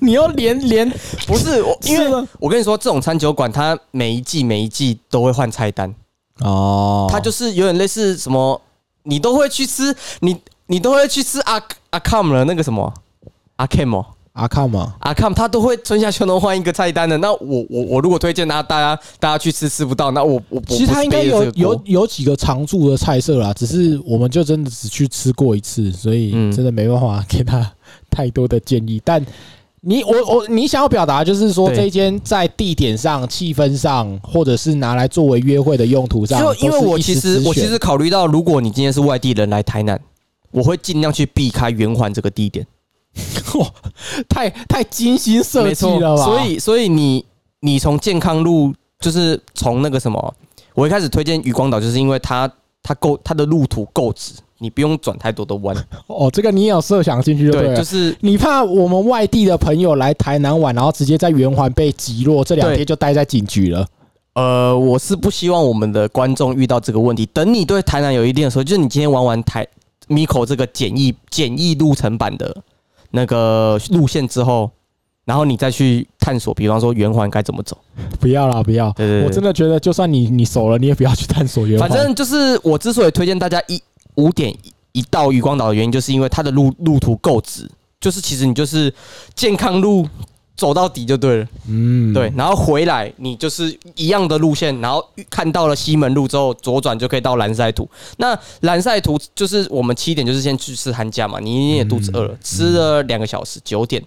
[0.00, 0.88] 你又连连
[1.26, 5.92] 不是我，因为我跟你说，这种餐酒馆它每一季每一季都会换菜单，
[6.42, 8.58] 哦它就是有点类似什么，
[9.06, 12.92] 你都会去吃，你你都会去吃阿阿 com 了那个什么？
[13.56, 14.06] 阿 cam 哦。
[14.36, 26.52] 阿康嘛，阿 com 他都会春夏秋冬换一个菜单的，那我我我如果推荐他大家大家去吃吃不到，那我我我其实他应该有有有几个常驻的菜色啦，只是我们就真的只去吃过一次，所以嗯。
[26.52, 27.72] 真的没办法给他
[28.10, 29.00] 太多的建议。
[29.02, 29.24] 但
[29.82, 40.00] 你我我你想要表达就是说，对这一间在地点上、气氛上，或者是拿来作为约会的用途上，就因为我其实我其实考虑到，如果你今天是外地人来台南，
[40.50, 42.66] 我会尽量去避开圆环这个地点，
[43.58, 43.70] 哇，
[44.28, 46.24] 太太精心设没错计了吧？
[46.24, 47.24] 所以所以你
[47.60, 50.34] 你从健康路，就是从那个什么，
[50.74, 52.50] 我一开始推荐渔光岛，就是因为它
[52.82, 55.76] 它够它的路途够直，你不用转太多的弯，
[56.08, 63.86] 哦，这个你也有设想进去就对对，就是你怕我们外地的朋友来台南玩，然后直接在圆环被击落，这两天就待在警局了。
[64.34, 67.24] 呃，我是不希望我们的观众遇到这个问题。
[67.26, 69.66] 等你对台南有一定的时候，就是你今天玩完台
[70.08, 72.54] Miko 这个简易简易路程版的
[73.12, 74.70] 那个路线之后，
[75.24, 77.76] 然后你再去探索，比方说圆环该怎么走。
[78.20, 78.92] 不要啦，不要！
[78.92, 81.88] 对对对我真的觉得，就算你你熟了，你也不要去探索圆环。
[81.88, 83.82] 反正就是我之所以推荐大家一
[84.16, 84.54] 五点
[84.92, 88.92] 一到渔光岛的原因，就是因为它的路路途够直，就是其实你就是
[89.34, 90.06] 健康路
[90.56, 91.48] 走到底就对了。
[91.68, 97.88] 嗯，对，然后回来你就是一样的路线，然后看到了西门路之后左转就可以到蓝晒图。
[98.16, 104.02] 那蓝晒图就是我们七点就是先去吃寒假嘛，你一定也肚子饿了，吃了两个小时，九点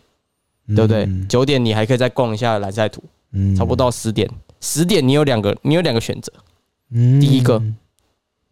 [0.67, 1.07] 嗯，对不对？
[1.27, 4.27] 九点你还可以再逛一下蓝晒图，嗯差不多到十点。
[4.61, 6.33] 十点你有两个，你有两个选择，
[6.91, 7.61] 嗯第一个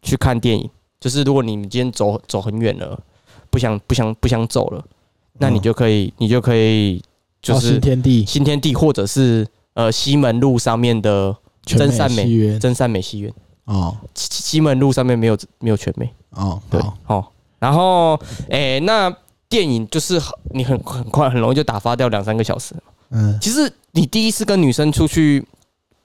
[0.04, 3.00] 去看电影，就是如果你们今天走走很远了，
[3.50, 4.84] 不想不想不想走了，
[5.40, 7.02] 那你就可以你就可以
[7.42, 8.26] 就哦是新天地。
[8.26, 13.34] 新天地或者是呃西门路上面的真善美真善美戏院，
[13.66, 13.96] 哦。
[14.16, 17.18] 西西门路上面没有没有全美，哦，对好。
[17.18, 17.26] 哦，
[17.60, 19.16] 然后诶、那
[19.50, 22.76] 电影就是很你很很快很容易就打发掉两三个小时。
[23.12, 23.38] 嗯。
[23.42, 25.46] 其实你第一次跟女生出去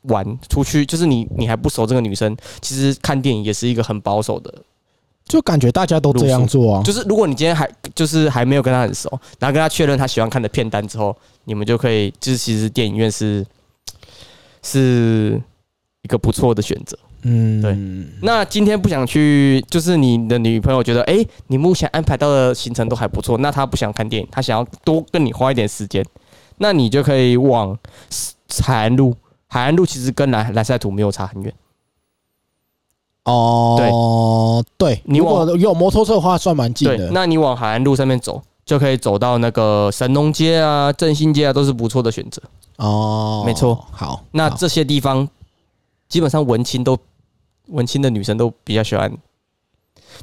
[0.03, 4.53] 玩，出去就是你你还不熟这个女生，其实看电影也是一个很保守的
[5.33, 6.83] 就感觉大家都这样做啊。
[6.83, 13.43] 就是如果你今天还就是还没有跟他很熟，然后跟他确认他喜欢看的片单之后，你们就可以就是其实电影院是
[14.63, 15.41] 是
[16.03, 16.99] 一个不错的选择。
[17.23, 17.75] 嗯，对
[18.21, 26.05] 那今天不想去，就是你的女朋友觉得，哎、你目前安排到的行程都还不错，那她不想看电影，她想要多跟你花一点时间，
[26.59, 27.79] 那你就可以往
[28.63, 29.17] 海岸路。
[29.47, 31.55] 海岸路其实跟蓝蓝赛图没有差很远，
[33.25, 42.43] 哦，对，如你往果有摩托车的话，算蛮近对的。，那你往海岸路上面走，就可以走到那个神农街啊、振兴街啊，都是不错的选择。
[42.79, 43.75] 哦，没错。
[43.93, 45.29] 好，好那这些地方
[46.09, 46.99] 基本上文青都
[47.69, 49.11] 文青的女生都比较喜欢，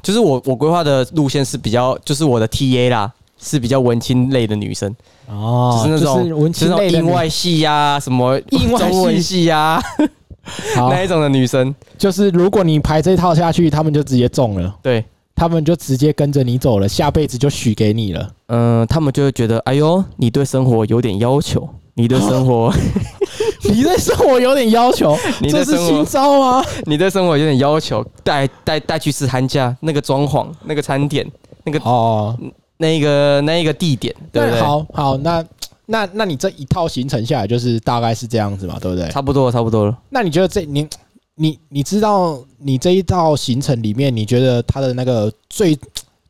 [0.02, 4.94] 就是我我规划的路线是比较，就是我的 TA 啦，是比较文青类的女生，
[5.26, 9.82] 哦，就是那种就是文青类的女英外系呀、什么 英外系中文系呀、
[10.74, 18.30] 好，那一种的女生，就是如果你排这套下去，他们就直接中了，对，他们就直接跟着你走了，下辈子就许给你了。
[18.48, 22.72] 嗯、他们就会觉得，哎呦，你对生活有点要求，你对生活，
[23.64, 26.64] 你对生活有点要求， 你这是新活，招啊？
[26.86, 31.26] 你对生活有点要求，带带带去吃韩家那个装潢、那个餐点、
[31.64, 32.36] 那个哦，
[32.78, 35.44] 那个那一个地点，对不那对？，好好，那
[35.90, 39.08] 那那你这一套行程下来，就是大概是这样子嘛，对不对？
[39.10, 39.98] 差不多了，差不多了。
[40.08, 40.88] 那你觉得这你
[41.34, 45.78] 你你知道你这一套行程里面，你觉得它的那个最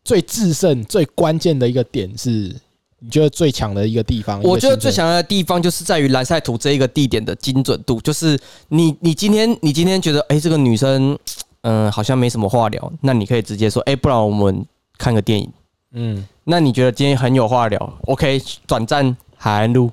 [0.02, 2.54] 最制胜、最关键的一个点是？
[3.02, 4.42] 你觉得最强的一个地方？
[4.42, 11.18] 我觉得最强的地方就是在于蓝赛图这一个地点的精准度，就是你你今天你今天觉得哎、这个女生
[11.62, 14.62] 嗯、好像没什么话聊，那你可以直接说哎、不然我们
[14.98, 15.50] 看个电影。
[15.92, 19.90] 嗯，那你觉得今天很有话聊，OK，转战海岸路，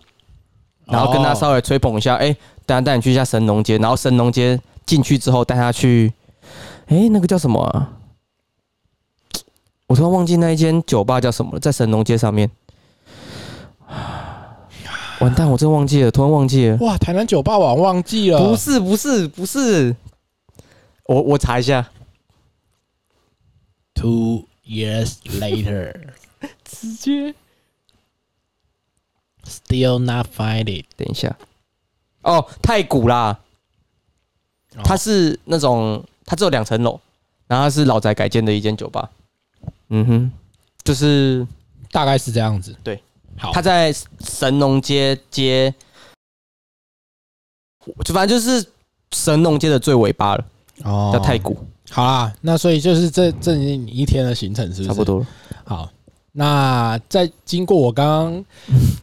[0.87, 6.11] 然后跟他哦稍微吹捧一下，哎、等下带你去一下神农街，然后神农街进去之后带他去，
[6.87, 7.93] 哎、那个叫什么啊？
[9.87, 12.51] 我突然忘记那一间酒吧叫什么了，在神农街上面。
[15.21, 16.77] 完蛋，我真忘记了，突然忘记了。
[16.81, 19.95] 哇，台南酒吧网忘记了，不是，不是，不是，
[21.05, 21.87] 我我查一下
[23.95, 25.95] ，Two years later,
[26.65, 27.33] 直接
[29.47, 30.85] still not find it。
[30.95, 31.35] 等一下。
[32.21, 33.39] 哦，太古啦，
[34.83, 36.99] 它哦是那种，它只有两层楼，
[37.47, 39.09] 然后它是老宅改建的一间酒吧。
[39.89, 40.31] 嗯哼，
[40.83, 41.47] 就是
[41.91, 42.75] 大概是这样子。
[42.83, 43.01] 对，
[43.37, 45.73] 好，它在神农街街，
[48.03, 48.67] 就反正就是
[49.13, 50.45] 神农街的最尾巴了，
[50.83, 51.57] 哦叫太古，
[51.89, 54.87] 好啦，那所以就是这这你一天的行程，是不是？
[54.89, 55.05] 差不。
[55.05, 55.27] 多了。
[55.63, 55.89] 好，
[56.33, 58.45] 那在经过我刚刚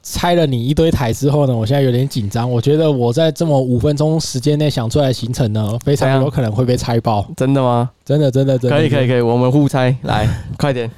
[0.02, 2.48] 拆了你一堆台之后呢，我现在有点紧张。
[2.48, 7.26] 我觉得我在这么五分钟时间内想出来的行程呢，非常有可能会被拆爆。
[7.36, 7.90] 真的吗？
[8.04, 8.76] 真的，真的，真的。
[8.76, 10.88] 可以可以可以，我们互拆，来， 快点。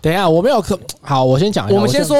[0.00, 1.74] 等一下，我没有可好，我先讲一下。
[1.74, 2.18] 我们先说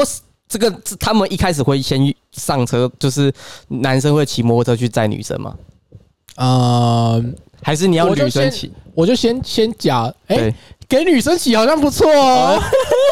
[0.49, 3.33] 这个，他们一开始会先上车，就是
[3.69, 5.55] 男生会骑摩托车去载女生吗？
[6.37, 7.25] 呃，
[7.63, 8.73] 还是你要女生骑？
[8.95, 10.55] 我就先先讲，哎、对，
[10.89, 12.61] 给女生洗好像不错哦。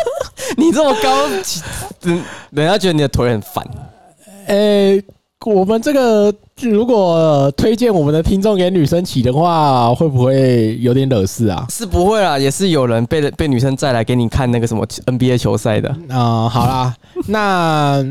[0.57, 1.63] 你这么高，骑
[2.03, 3.67] 人人家觉得你的腿很烦。
[4.47, 5.03] 诶、
[5.45, 11.67] 我们这个如果推荐我们的听众给女生骑的话，会不会有点惹事啊？
[11.69, 15.88] 是不会啦，也是有人被被女生载来给你看那个什么 NBA 球赛的。
[16.09, 16.95] 啊、好啦，
[17.27, 18.05] 那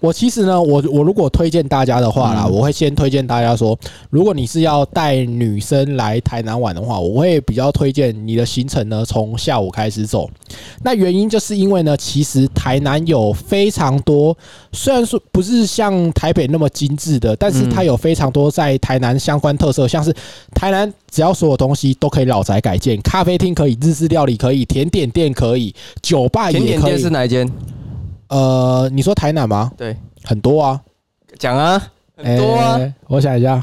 [0.00, 10.28] 我其实呢，我我如果推荐大家的话啦，嗯我会先推荐大家说，如果你是要带女生来台南玩的话，我会比较推荐你的行程呢从下午开始走。
[10.82, 14.34] 那原因就是因为呢，其实台南有非常多，
[14.72, 20.14] 虽然说不是像台北那么精致的，但是它有非常多在台南相关特色，像是
[20.54, 26.68] 台南只要所有东西都可以老宅改建，咖啡厅可以，日式料理可以，甜点店可以，酒吧也可以。
[26.68, 27.50] 甜点店是哪一间？
[28.28, 29.70] 呃，你说台南吗？
[29.76, 30.80] 对，很多啊，
[31.38, 31.82] 讲啊，
[32.16, 32.76] 很多啊。
[32.76, 33.60] 欸我想一下，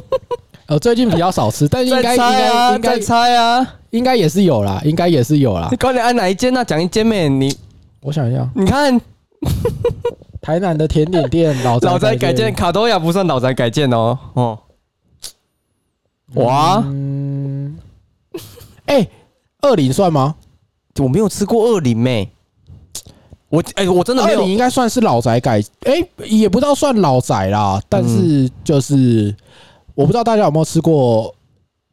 [0.66, 3.74] 呃，最近比较少吃，但是应该再应该应该猜啊！
[3.90, 5.76] 应该也是有啦，应该也是有啦 你。
[5.76, 6.64] 快点按哪一间呢？
[6.64, 7.56] 讲一间呗，你
[8.02, 9.00] 我想一下，你看
[10.44, 14.18] 台南的甜点店老老宅改建，卡多亚不算老宅改建哦。
[14.34, 14.58] 哦，
[16.34, 17.78] 哇，嗯，
[18.84, 19.08] 哎，
[19.62, 20.34] 二林算吗？
[20.98, 22.30] 我没有吃过二林妹。
[23.48, 29.34] 我哎、我真的没有二林应该算是老宅改，哎，也不知道算老宅啦，但是就是
[29.94, 31.34] 我不知道大家有没有吃过，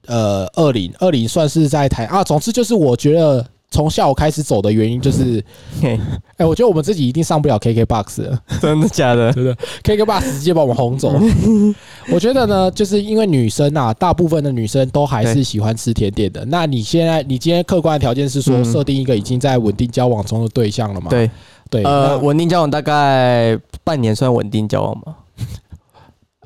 [0.08, 3.48] 呃，二林，二林算是在台啊，总之就是我觉得。
[3.72, 5.44] 从下午开始走的原因就是，
[5.82, 5.98] 嘿
[6.36, 9.32] 哎、我觉得我们自己一定上不了 KKBOX 了，真的假的？
[9.34, 11.14] 真的，KKBOX 直接把我们轰走。
[12.12, 16.44] 我觉得呢，就是因为女生啊，大部分的女生都还是喜欢吃甜点的。
[16.46, 21.10] 那你现在，你今天客观的条件是说，嗯设定一个已经在稳定交往中的对象了嘛？
[21.10, 21.32] 对，
[21.70, 25.16] 对，呃，那稳定交往大概半年算稳定交往吗？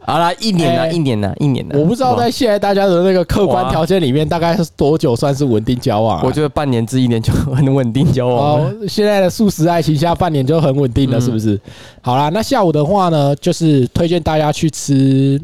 [0.06, 1.80] 好啦，一年了，哎一年了，一年了。
[1.80, 6.24] 我不知道在现在大家的那个客观条件里面，大概是多久算是稳定交往、啊？
[6.24, 8.68] 我觉得半年至一年就很稳定交往了。
[8.68, 11.60] 哦，现在的素食爱情下半年就很稳定了，嗯是不是？
[12.02, 15.42] 好啦，那下午的话呢，就是推荐大家去吃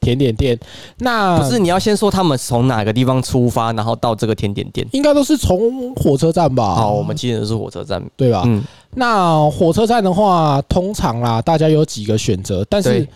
[0.00, 0.58] 甜点店。
[0.98, 4.86] 那不是，你要先说他们从哪个地方出发，然后到这个甜点店。
[4.92, 6.74] 应该都是从火车站吧？
[6.74, 8.02] 好，我们记得是火车站。
[8.16, 8.42] 对吧？
[8.44, 8.62] 嗯，
[8.96, 13.08] 那火车站的话，通常啦，大家有几个选择，但是对，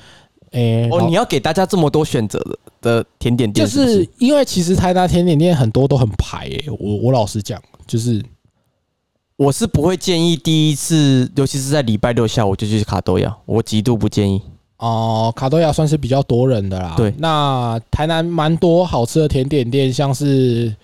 [0.57, 8.25] 诶、哦，你要给大家这么多选择的的甜点店，就是因为其实台南甜点店很多都很排诶、我我老实讲，就是
[9.37, 14.41] 我是不会建议第一次，尤其是在礼拜六下午就去卡多亚，我极度不建议。
[14.79, 16.95] 哦、卡多亚算是比较多人的啦。
[16.97, 20.75] 对那台南蛮多好吃的甜点店，像是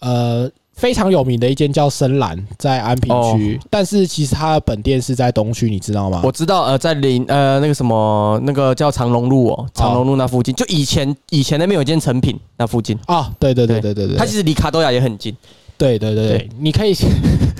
[0.00, 0.50] 呃
[0.82, 6.20] 非常有名的一间叫深蓝，在安平区，但是其实它的本店是在东区，你知道吗？
[6.24, 13.94] 我知道，呃，在林呃那个什么那个叫长隆路哦，长隆路那附近，就以前以前那边有一间成品那附近，啊，对对对对。
[13.94, 15.32] 对对，它其实离卡多亚也很近。
[15.78, 16.38] 对对对对。
[16.38, 16.92] 对，你可以，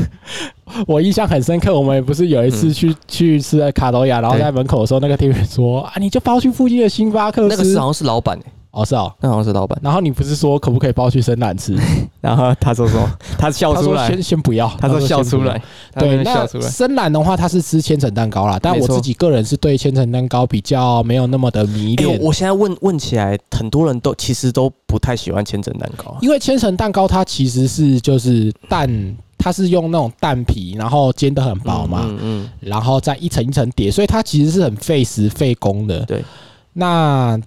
[0.89, 7.49] 我印象很深刻，我们不是有一次去、去吃卡多亚，然后在门口的时候，那个店员说啊，你就包去附近的星巴克吃。
[7.49, 9.79] 那个是好像是老板诶、哦是哦，那好像是老板。
[9.83, 11.77] 然后你不是说可不可以包去深蓝吃？
[12.21, 13.19] 然后他说什么？
[13.39, 15.61] 他笑出来，先先不要，他说笑出来
[15.99, 16.69] 对，那笑出来。
[16.69, 26.19] 深蓝的话，他是吃千层蛋糕啦，但我自己个人是对千层蛋糕比较没有那么的迷哎、恋，我现在问问起来，很多人都其实都不太喜欢千层蛋糕啊。
[26.23, 28.89] 因为千层蛋糕它其实是就是蛋，
[29.37, 36.01] 它是用那种蛋皮，然后煎的很薄嘛，嗯嗯然后再一层一层叠，所以它其实是很费时费工的。
[36.07, 36.25] 对，
[36.73, 37.39] 那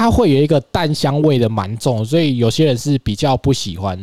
[0.00, 4.02] 它会有一个蛋香味的蛮重，所以有些人是比较不喜欢。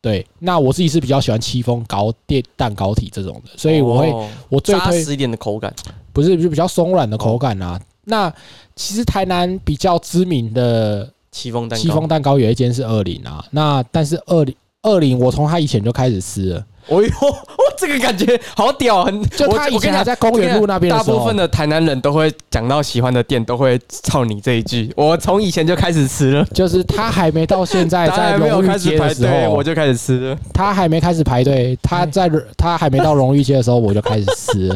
[0.00, 5.72] 对，那我自己是比较喜欢戚风糕店蛋糕体这种的，所以我会、哦我最推扎实一点的口感。
[6.12, 7.80] 不是就比较松软的口感啊。
[8.02, 8.28] 那
[8.74, 17.36] 其实台南比较知名的戚风蛋糕，戚风蛋糕有一间是二零啊，那但是二零二零我从他以前就开始吃了，哦哟， 哦，
[17.76, 24.92] 这个感觉好屌，很就他以前还在公园路那边大部分，的台南人都会讲到喜欢的店，都会操你这一句。
[24.96, 30.38] 我从以前就开始吃了，就是他还没到现在 在荣誉街的时，候我，就开始吃了。
[30.52, 34.68] 他还没开始排队，他在 他还没到荣誉街的时候，我就开始吃。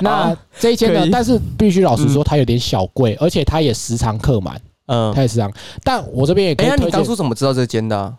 [0.00, 5.52] 那好这一间呢，但是必须老实说，它有点小贵，而且它也时常客满，嗯，它也时常。
[5.84, 8.12] 但我这边也可哎，以推你当初怎么知道这间的啊？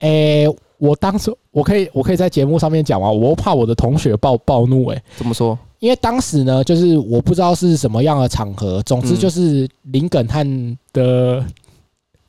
[0.00, 0.46] 诶、
[0.78, 3.10] 我当时我可以我可以在节目上面讲吗？
[3.10, 5.58] 我怕我的同学暴暴怒诶、怎么说？
[5.78, 11.44] 因为当时呢，就是我不知道是什么样的场合，总之嗯就是林耿汉的，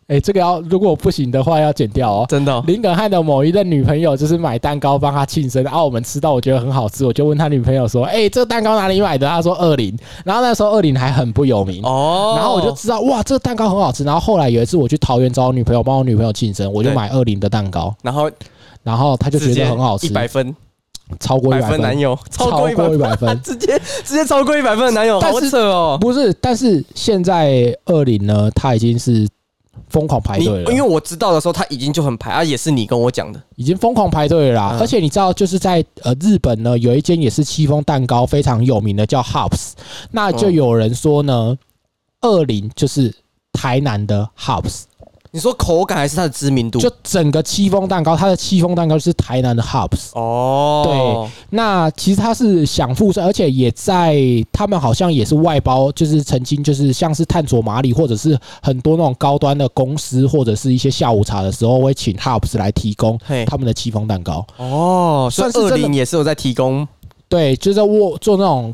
[0.07, 2.25] 诶、这个要如果不行的话要剪掉哦。
[2.29, 2.63] 真的哦？
[2.67, 11.83] 林耿汉的某一任女朋友就是买蛋糕帮他庆生，然、后我们吃到我觉得很好吃，我就问他女朋友说：“诶、这个蛋糕哪里买的？”他说二林，然后那时候二林还很不有名。
[11.83, 14.03] 哦，然后我就知道哇，这个蛋糕很好吃。
[14.03, 18.29] 然后后来有一次我去桃园找我女朋友，帮我女朋友庆生，我就买二林的蛋糕，然后
[18.83, 20.55] 然后他就觉得很好吃一，百分，
[21.19, 23.37] 超过一百百分男友，超过一百分。
[23.41, 25.97] 直接直接超过一百分的男友，好扯哦。
[25.99, 29.27] 不是，但是现在二林呢，他已经是
[29.95, 33.41] 疯狂排你队了，因为我知道的时候，他已经就很排啊，也是你跟我讲的。
[33.55, 34.71] 已经疯狂排队了啦。
[34.73, 39.71] 嗯而且你知道，就是在呃日本呢，有一间也是戚风蛋糕非常有名的，叫 Hops。
[40.12, 41.58] 那就有人说呢，
[42.19, 43.13] 二零就是
[43.53, 44.81] 台南的 Hops，
[45.36, 46.80] 你说口感还是它的知名度？
[46.80, 50.12] 就整个戚风蛋糕，它的戚风蛋糕是台南的 Hops。
[50.13, 54.15] 哦，对那其实它是享富盛，而且也在
[54.54, 64.48] 他们好像也是外包，就是曾经就是像是探索马里，或者是很多那种高端的公司，或者是一些下午茶的时候，会请 Hops 来提供，他们的戚风蛋糕。
[64.56, 66.88] 哦，算是真的零也是有在提供
[67.28, 68.74] 对，就是在做做那种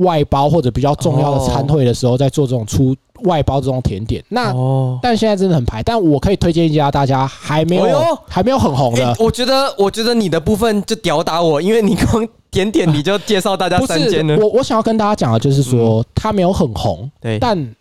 [0.00, 4.22] 外包或者比较重要的餐会的时候，在做这种出外包这种甜点。
[4.28, 4.98] 那、哦。
[5.02, 14.36] 但现在真的很排，但我可以推荐一家大家还没有、还没有很红的哎，，我觉得，我觉得你的部分就吊打我，因为你刚点点你就介绍大家三间了。
[14.36, 17.74] 我我想要跟大家讲的就是说，它没有很红，对，但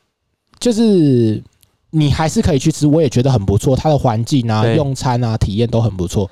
[0.59, 1.41] 就是
[1.91, 3.75] 你还是可以去吃，我也觉得很不错。
[3.75, 6.29] 它的环境啊、用餐啊、体验都很不错，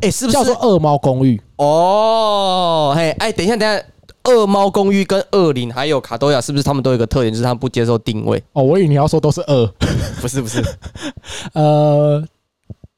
[0.00, 1.40] 哎，是不是叫做恶猫公寓。
[1.56, 3.84] 哦，嘿，哎，等一下，等一下，
[4.28, 8.42] 恶猫公寓跟恶灵还有卡多亚，是不是他们都有一个特点，就是他们不接受定位？
[8.52, 9.72] 哦，我以为你要说都是恶，
[10.20, 10.62] 不是，不是，
[11.54, 12.22] 呃，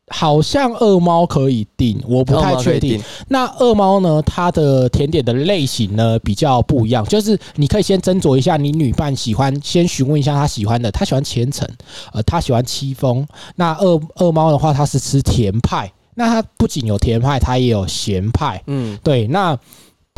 [0.09, 2.99] 好像恶猫可以定，我不太确定。。
[3.29, 4.23] 那恶猫呢？
[4.23, 11.69] 它的甜点的类型呢比较不一样，就是你可以先斟酌一下你女伴喜欢，先询问一下她喜欢的，她喜欢千层，
[12.13, 13.27] 呃，她喜欢戚风。
[13.57, 18.63] 那恶恶猫的话，它是吃甜派，那它不仅有甜派，它也有咸派。
[18.67, 19.59] 嗯，对，那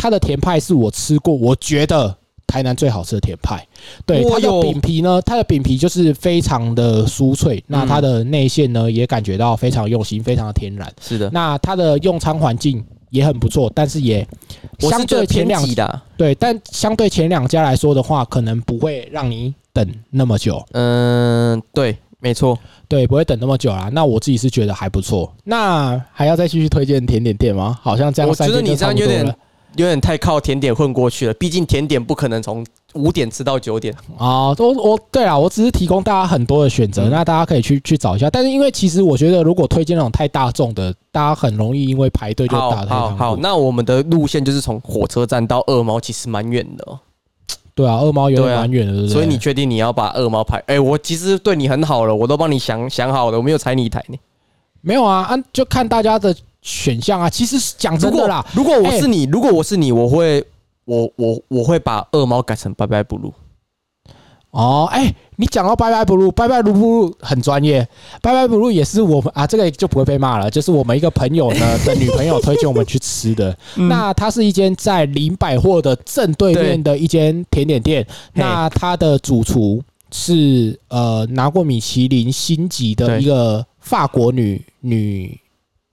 [0.01, 3.63] 它的甜派是我吃过，我觉得台南最好吃的甜派。
[4.07, 10.91] 对，它的饼皮呢，它的饼皮就是非常的酥脆，那它的内馅呢也感觉到非常用心，非常的天然。
[11.03, 14.27] 是的，那它的用餐环境也很不错，但是也
[14.79, 16.03] 相对前两偏激的啊。
[16.17, 20.65] 对，但相对前两家来说的话，可能不会让你等那么久。
[20.73, 22.59] 嗯，对，没错。
[22.89, 23.91] 对，不会等那么久啦。
[23.93, 25.33] 那我自己是觉得还不错。
[25.45, 27.79] 那还要再继续推荐甜点店吗？
[27.83, 29.37] 好像这样三间就我觉得你这样有点
[29.77, 33.95] 有点太靠甜点混过去了，毕竟甜点不可能从五点吃到九点。
[34.19, 38.29] 啊，我我对啊，我只是提供大家很多的选择，嗯那大家可以去去找一下。
[38.29, 46.99] 但是因为其实我觉得，如果推荐那种太大众的，大家很容易因为排队就打太长好好，那我们的路线就是从火车站到二毛，其实蛮远的、哦。
[47.73, 49.09] 对啊，二猫有蛮远的？
[49.09, 50.63] 所以你确定你要把二毛排？
[50.67, 54.17] 哎、我其实对你很好了，我都帮你想想好了，我没有踩你台呢。
[54.83, 55.23] 没有啊？
[55.23, 57.29] 啊，就看大家的选项啊。
[57.31, 60.45] 其实讲真的啦，如果我哎是你，如果我是你，我会
[60.85, 63.33] 我我我会把二猫改成拜拜不录。
[64.51, 67.87] 哦，哎、你讲到拜拜不露，拜拜不露很专业，
[68.21, 73.57] 拜拜不露也是我们啊，这个就不会被骂了，就是我们一个朋友呢的女朋友推荐我们去吃的。
[73.77, 79.81] 嗯那它是一间在林百货的正对面的一间甜点店，那它的主厨
[80.11, 85.41] 是呃拿过米其林星级的一个法国女女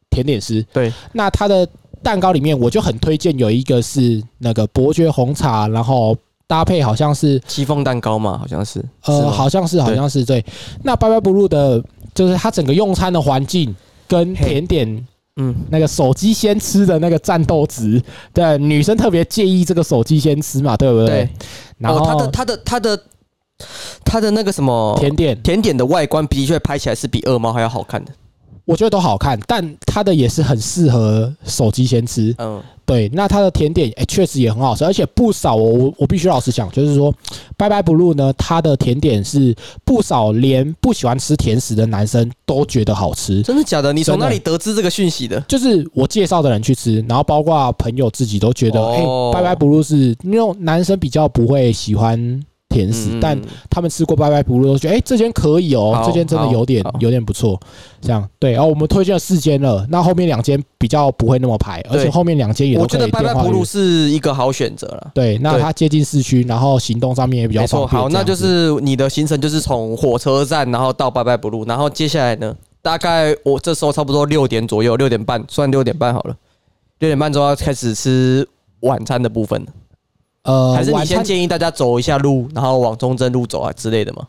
[0.10, 0.66] 甜点师。
[0.74, 1.68] 对，那它的
[2.04, 10.44] 蛋糕里面，我就很推荐有一个是那个伯爵红茶，然后搭配好像是戚风蛋糕嘛，好像是，呃，好像是好像是对。
[10.84, 11.84] 那拜拜不露的，
[12.14, 13.76] 就是它整个用餐的环境
[14.08, 15.08] 跟甜点
[15.40, 18.02] 嗯，那个手机先吃的那个战斗值，
[18.34, 21.08] 对女生特别介意这个手机先吃嘛，对不对？
[21.08, 21.30] 对。
[21.78, 23.04] 然后、哦，它的它的它的
[24.04, 28.12] 它的那个什么甜点，甜点的外观的确拍起来是比恶猫还要好看的。
[28.68, 32.36] 我觉得都好看，但它的也是很适合手机先吃。
[32.38, 37.14] 嗯，对，那它的甜点哎，确、实也很好吃，而且不少我我我必须老实讲，就是说，
[37.56, 39.56] 拜拜不露呢，它的甜点是
[39.86, 43.42] 不少连不喜欢吃甜食的男生都觉得好吃。
[43.42, 43.94] 真的假的？
[43.94, 45.40] 你从哪里得知这个讯息的？
[45.48, 57.60] 就是我介绍的人去吃，然后包括朋友自己都觉得，哎、哦拜拜不露是那种男生比较不会喜欢甜食，嗯但他们吃过拜拜不露都觉得，哎、这间可以哦，好这间真的有点有点不错。
[58.02, 58.28] 这样。
[58.40, 65.12] 对，然后我们推荐了四间了，那后面两间比较不会那么排，而且后面两间也都我觉可得拜拜不以电话预露是一个好选择了。
[65.14, 68.02] 对，那它接近市区，然后行动上面也比较没错，方便。
[68.02, 76.36] 好，那就是你的行程就是从火车站，然后到拜拜不露，然后接下来呢，大概我这时候差不多六点左右，六点半，算六点半好了，
[77.00, 78.48] 六点半之后要开始吃
[78.82, 79.68] 晚餐的部分了，
[80.48, 84.26] 呃，还是你先建议大家走一下路，然后往中正路走啊之类的吗？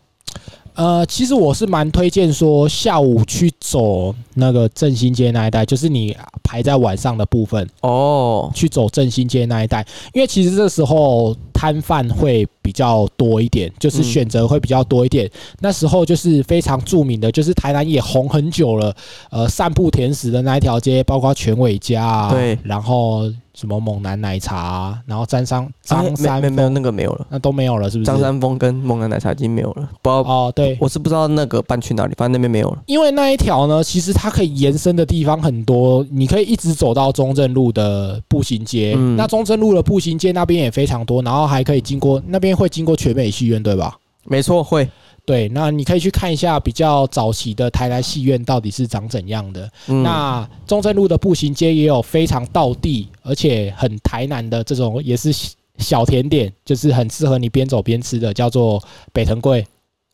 [0.74, 15.28] 呃，其实我是蛮推荐说下午去走那个振兴街那一带，就是你排在晚上的部分哦，去走振兴街那一带，因为其实这时候摊贩会比较多一点，就是嗯选择会比较多一点。
[15.58, 18.94] 那时候就是非常著名的，就是台南也红很久了，
[19.30, 23.24] 呃，散步甜食的那一条街，包括全伟家啊，对然后
[23.58, 28.06] 什么猛男奶茶啊，然后张三啊张没三没没有那个没有了，那都没有了，是不是？
[28.06, 32.78] 张三丰跟猛男奶茶已经没有了，不知道哦，对，我是不知道那个搬去哪里，反正那边没有了。
[32.86, 38.94] 因为那一条呢，其实它可以延伸的地方很多，你可以一直走到中正路的步行街。
[38.96, 43.96] 嗯那中正路的步行街那边也非常多，然后还可以经过那边会经过全美戏院，对吧？
[44.24, 44.88] 没错，会，
[45.28, 49.70] 对，那你可以去看一下比较早期的台南戏院到底是长怎样的。
[49.88, 55.30] 嗯，那中正路的步行街也有非常道地，而且很台南的这种也是
[55.76, 59.66] 小甜点，就是很适合你边走边吃的，叫做北藤贵。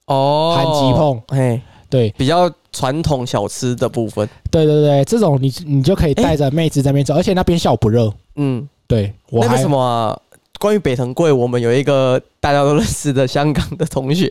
[0.06, 1.22] 哦，韩吉碰。
[1.28, 8.12] 哎，对，比较传统小吃的部分，对对对，这种你你就可以带着妹子在那边走，而且那边下午不热。
[8.34, 10.20] 嗯，对，我还那为什么啊，
[10.58, 14.28] 关于北藤贵，我们有一个大家都认识的香港的同学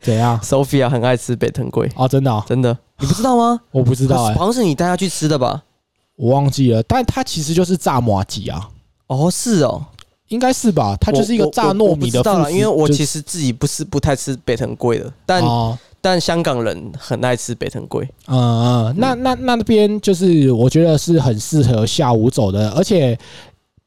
[0.00, 3.60] 怎样？Sophia 很爱吃北藤龟啊，真的哦、真的，你不知道吗？
[3.70, 5.62] 我不知道哎、好像是你带他去吃的吧？
[6.16, 8.68] 我忘记了，但它其实就是炸麻吉啊，
[9.06, 9.82] 哦，是哦，
[10.28, 10.96] 应该是吧？
[11.00, 18.06] 它就是一个炸糯米的知道了，因为我其实自己不是不太吃北藤龟的，但哦，但香港人很爱吃北藤龟。
[18.26, 23.18] 嗯嗯，那那那边就是我觉得是很适合下午走的，而且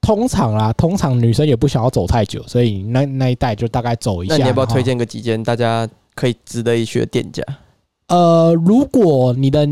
[0.02, 4.36] 通常啦，通常女生也不想要走太久，所以那那一带就大概走一下。
[4.36, 4.82] 那你要不要推？
[4.82, 7.44] 荐个几间大家可以值得一去的店家？
[8.08, 9.68] 呃，如果你的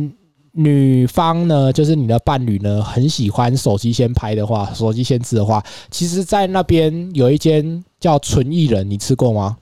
[0.54, 9.58] 女方呢，就是你的伴侣呢，很喜欢手机先拍的话，手机先吃的话，其实，在那边有一间叫纯艺人，你吃过吗？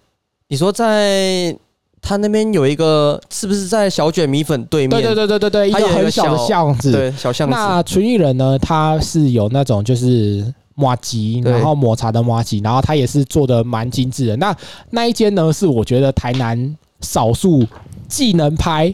[0.48, 1.56] 你说在
[2.02, 5.02] 他那边有一个，是不是在小卷米粉对面？
[5.02, 6.92] 对对对对对对，一个个很小的巷子。
[6.92, 7.54] 对小巷子。
[7.54, 14.38] 那纯艺人呢，它是有那种就是抹吉，然后抹茶的抹吉，然后它也是做的蛮精致的。
[14.38, 14.56] 那
[14.90, 17.66] 那一间呢，是我觉得台南少数
[18.08, 18.94] 既能拍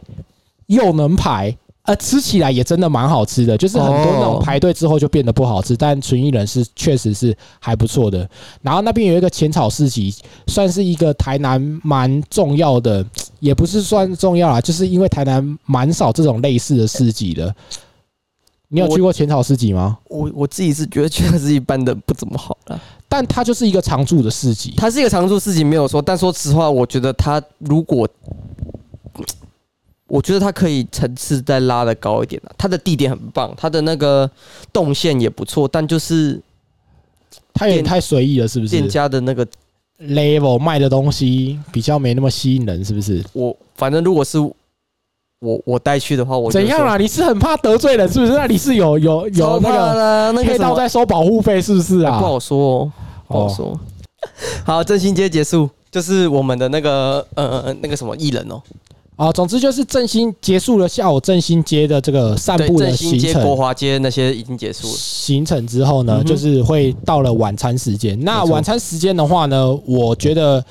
[0.66, 1.56] 又能排。
[1.88, 8.28] 呃，吃起来也真的蛮好吃的，就是很多那种哦排队之后就变得不好吃，但纯艺人是确实是还不错的。
[8.64, 10.12] 然后那边有一个浅草市集，
[10.48, 13.06] 算是一个台南蛮重要的，
[13.40, 17.56] 也不是算重要啦，就是因为台南蛮少这种类似的市集的。
[18.68, 19.98] 你有去过浅草市集吗？
[20.08, 22.82] 我我自己是觉得确实一般的不怎么好了。
[23.08, 24.74] 但它就是一个常驻的市集。
[24.76, 28.10] 它是一个常驻市集没有错，但说实话，我觉得它如果，
[30.08, 32.52] 我觉得它可以层次再拉的高一点了。
[32.58, 34.30] 它的地点很棒，它的那个
[34.74, 36.42] 动线也不错，但就是店
[37.54, 39.48] 它有点太随意了，是不是店家的那个
[40.02, 43.24] ，？level 卖的东西比较没那么吸引人，是不是？
[43.32, 44.38] 我反正如果是
[45.46, 46.98] 我我带去的话，我怎样啦？
[46.98, 48.32] 你是很怕得罪人，是不是？
[48.34, 52.18] 那你是有有有那个那个黑道在收保护费，是不是啊？
[52.20, 52.92] 不好说哦，
[53.28, 53.80] 不好说。
[54.66, 58.60] 好，振兴街结束，就是我们的那个呃那个什么艺人哦，
[59.18, 63.56] 啊，总之就是振兴结束了下午振兴街的这个散，步的行程国。
[63.56, 64.94] 华街那些已经结束了。
[64.94, 68.20] 行程之后呢，嗯就是会到了晚餐时间。
[68.22, 70.66] 那晚餐时间的话呢，我觉得，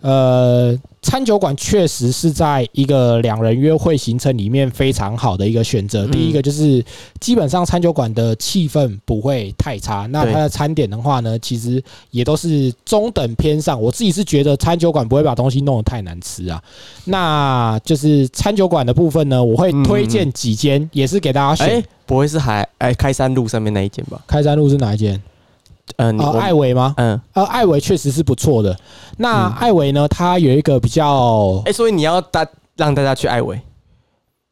[0.00, 6.06] 呃，餐酒馆确实是在一个两人约会行程里面非常好的一个选择。
[6.06, 6.84] 嗯第一个就是
[7.20, 13.80] 基本上餐酒馆的气氛不会太差，那它的餐点的话呢，其实也都是中等偏上。
[13.80, 16.62] 我自己是觉得餐酒馆不会把东西弄得太难吃啊。
[17.04, 21.76] 那就是餐酒馆的部分呢，我会推荐几间，也是给大家选。
[21.76, 24.20] 哎，不会是海哎开山路上面那一间吧？
[24.26, 25.20] 开山路是哪一间？
[25.96, 26.94] 嗯，你呃，艾维吗？
[26.96, 28.76] 嗯，呃，艾维确实是不错的。
[29.18, 33.60] 那嗯艾维呢，他有一个比较，哎，所以你要大让大家去艾维，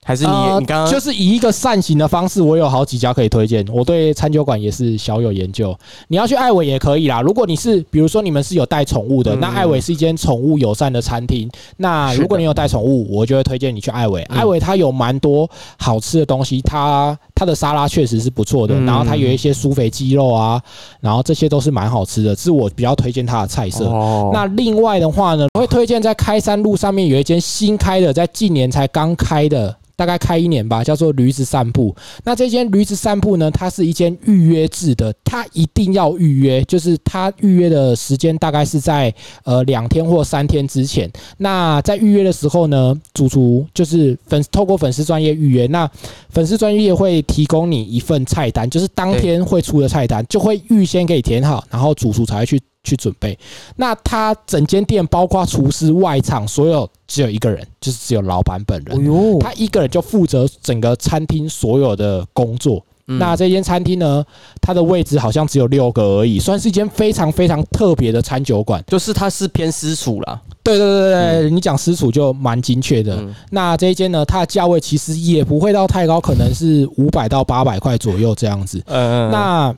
[0.09, 3.63] 还是你呃你刚刚就是以一个善行的方式，我有好几家可以推荐。
[3.71, 5.79] 我对餐酒馆也是小有研究。
[6.09, 7.21] 你要去艾维也可以啦。
[7.21, 11.47] 如果你是，比如说你们是有带宠物的，嗯那艾维是一间宠物友善的餐厅。
[11.77, 14.23] 那如果你有带宠物，我就会推荐你去艾维。
[14.31, 15.47] 嗯艾维它有蛮多
[15.77, 20.59] 好吃的东西，它它的沙拉确实是不错的，嗯然后它有一些酥肥鸡肉啊，
[21.03, 23.85] 然后这些都是蛮好吃的，是我比较推荐它的菜色。
[23.85, 29.77] 哦那另外的话呢，我会推荐在开山路上面有一间新开的，在近年才刚开的。
[29.99, 31.93] 大概开一年吧，叫做驴子散步。
[32.23, 41.11] 那这间驴子散步呢，它是一间预约制的，它一定要预约，就是它预约的时间大概是在呃两天或三天之前。
[41.39, 45.91] 那在预约的时候呢，主厨就是粉透过粉丝专业预约，那
[46.31, 53.39] 粉丝专业会提供你一份菜单，就是当天会出的菜单，就会预先给你填好，然后主厨才会去去准备。
[53.77, 59.05] 那他整间店包括厨师、外场，所有只有一个人，就是只有老板本人。
[59.05, 62.77] 呦他一个人就负责整个餐厅所有的工作。
[63.11, 64.23] 嗯那这间餐厅呢，
[64.61, 68.85] 它的位置好像只有六个而已，算是一间非常非常特别的餐酒馆。
[68.87, 73.17] 就是它是偏私厨啦，对对对对，你讲私厨就蛮精确的。
[73.17, 78.83] 嗯那这一间呢，它的价位其实也不会到太高，可能是五百到八百块左右这样子。
[78.85, 79.75] 嗯，那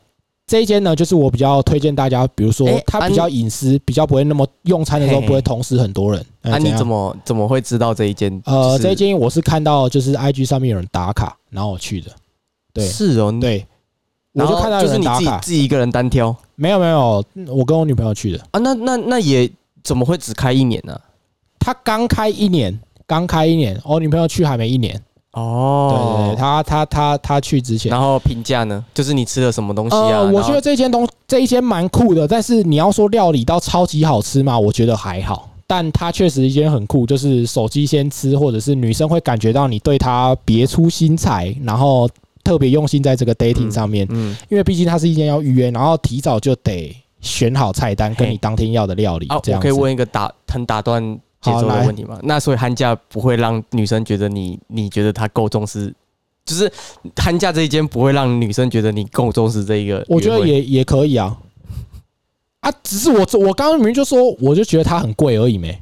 [0.51, 6.27] 这一间呢，就是我比较推荐大家，比如说它比较隐私，比较不会那么用餐的时候不会同时很多人。
[6.43, 7.17] 那，你怎么？
[7.25, 8.43] 怎么会知道这一间？
[8.47, 12.11] 呃，这一间我是看到就是 IG 上面有人打卡，然后我去的。
[12.73, 13.65] 对是哦，对，
[14.33, 15.31] 我就看到就是你自己。
[15.41, 18.39] 自己一个人单挑没有没有，我跟我女朋友去的。
[18.51, 19.49] 啊，那那那也
[19.85, 21.01] 怎么会只开一年呢？
[21.61, 22.77] 他刚开一年，
[23.07, 25.01] 刚开一年，我女朋友去还没一年。
[25.33, 27.91] 对哦对对，她她她她去之前。
[27.91, 30.01] 然后评价呢，就是你吃了什么东西啊？
[30.01, 35.49] 呃，我觉得这间东这一间蛮酷的，但是你要说料理到超级好吃嘛，我觉得还好。
[35.67, 42.11] 但它确实一间很酷，就是手机先吃，或者是女生会感觉到你对她别出心裁，然后
[42.43, 52.19] 特别用心在这个 dating 上面，嗯因为毕竟它是一间要预约，然后提早就得选好菜单跟你当天要的料理啊，这样可以问一个打很打断节奏的问题吗？
[52.23, 55.93] 那所以寒假不会让女生觉得你你觉得她够重视，
[56.45, 56.71] 就是
[57.17, 60.05] 寒假这一间不会让女生觉得你够重视这一个。
[60.09, 60.47] 我觉得。
[60.47, 61.37] 也也可以啊。
[62.61, 65.81] 啊，只是我我刚刚明明就说，我就觉得它很贵而已没。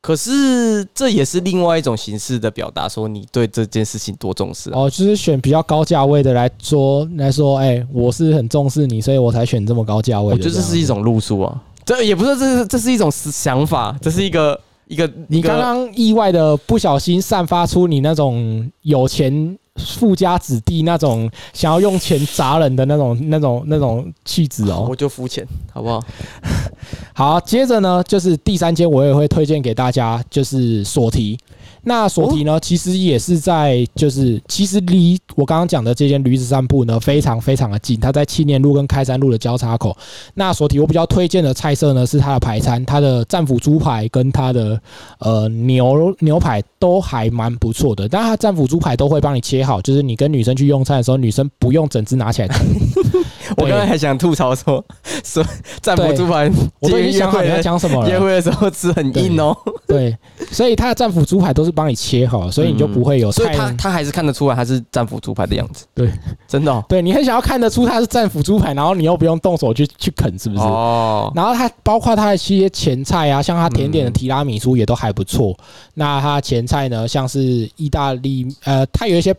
[0.00, 4.80] 可是这也是另外一种形式的表达，说你对这件事情多重视啊。
[4.80, 10.34] 哦，就是选比较高价位的来说来说，哎、我是很重视你，所以我才选这么高价位的。
[10.34, 14.60] 我觉得这是一，种路数啊，这也不是这是这是一种思想法，这是一个
[14.92, 24.94] 一个你刚刚意外的不小心散发出你那种有钱富家子弟那种想要用钱砸人的那种 那种那种气质哦我。
[24.94, 25.98] 就肤浅，好不好？
[27.14, 31.38] 好，接着呢，就是第三间我也会推荐给大家，就是索提。
[31.84, 39.96] 那索提呢，其实也是在，就是其实离我刚刚讲的这间驴子散步呢，非常非常的近，它在青年路跟开山路的交叉口。
[40.34, 44.80] 那索提我比较推荐的菜色呢，是它的排餐，它的战斧猪排跟它的
[45.18, 48.08] 呃牛牛排都还蛮不错的。
[48.08, 52.48] 但它战斧猪排都会帮你切好，就是你跟女生去用餐的时候，女生不用整只拿起来。
[53.56, 54.84] 我刚才还想吐槽说，
[55.24, 55.44] 说
[55.80, 58.08] 战斧对猪排我都已经想好你要讲什么了。
[58.10, 60.16] 约会的时候吃很硬哦， 对，
[60.50, 63.56] 所以他的战斧猪排都是帮你切好，所以你就不会有所以太。
[63.56, 65.84] 他他还是看得出来他是战斧猪排的样子。
[65.94, 66.10] 对，
[66.48, 66.84] 真的哦。
[66.88, 70.62] 对你很想要看得出他是战斧猪排，然后你又不用动手去去啃，是不是？
[70.62, 75.56] 哦，然后他包括他的一些前菜啊，像他甜点的嗯提拉米苏也都还不错。
[75.94, 77.40] 那他前菜呢，像是
[77.76, 79.34] 意大利，呃，他有一些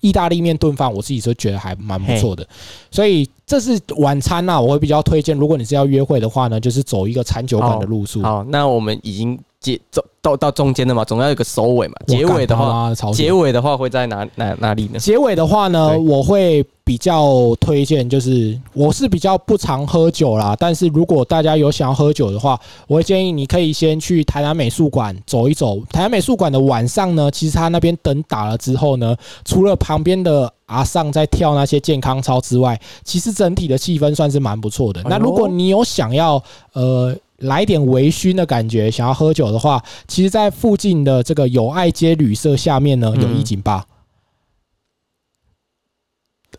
[0.00, 2.46] 意大利面炖饭，我自己是觉得还蛮不错的。
[2.90, 5.36] 所以这是晚餐呐、我会比较推荐。
[5.36, 8.22] 如果你是要约会的话呢，就是走一个餐酒馆的路数。
[8.22, 11.94] 好，那我们已经结走到到中间的嘛，总要有个收尾嘛。
[12.06, 14.98] 我结尾的话，结尾的话会在哪哪哪里呢？
[14.98, 25.78] 结尾的话呢，我会比较推荐，就是我是比较不常喝酒啦，但是如果大家有想要喝酒的话，我会建议你可以先去台南美术馆走一走。
[25.90, 35.02] 台南美术馆的晚上呢，其实它那边灯打了之后呢，除了旁边的阿尚在跳那些健康操之外，其实整体的气氛算是蛮不错的。
[35.04, 36.42] 那如果你有想要
[36.72, 37.14] 呃。
[37.40, 43.84] 来点微醺的感觉，想要喝酒的话，其实，在附近的这个友爱街旅社下面呢，有嗯一景吧。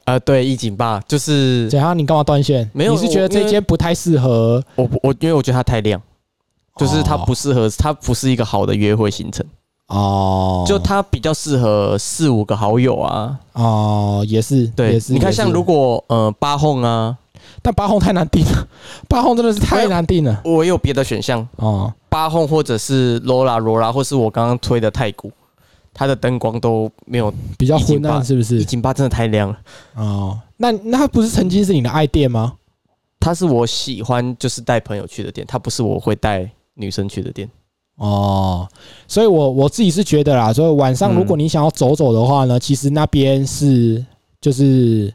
[0.06, 1.98] 呃，对，一景吧，就是怎样？
[1.98, 2.68] 你干嘛断线？
[2.74, 4.62] 没有你是觉得这间不太适合？
[4.76, 6.02] 我我因为我觉得它太亮，
[6.78, 9.46] 就是它哦不适合，它不是一个好的约会行程，
[9.88, 13.40] 哦，就它比较适合四五个好友啊。
[13.54, 15.14] 哦，也是，对也，是。
[15.14, 17.16] 你看像如，果呃八红啊，
[17.64, 18.68] 但八红太难定了，
[19.08, 20.42] 八红真的是太难定了。
[20.44, 25.32] 我有别的选项，哦，八红或者是罗拉罗拉，或是我刚刚推的太古，
[25.94, 28.66] 它的灯光都没有比较昏暗是不是一？
[28.66, 29.58] 景八真的太亮了。
[29.96, 32.54] 哦，那那它不是曾经是你的爱店吗？
[33.20, 37.48] 它是我喜欢就是带朋友去的店，它不是我会带女生去的店。
[37.98, 38.68] 哦，
[39.08, 44.04] 所以我我自己是觉得啦，所以晚上嗯如果你想要走走的话呢，其实那边是
[44.42, 45.14] 就是。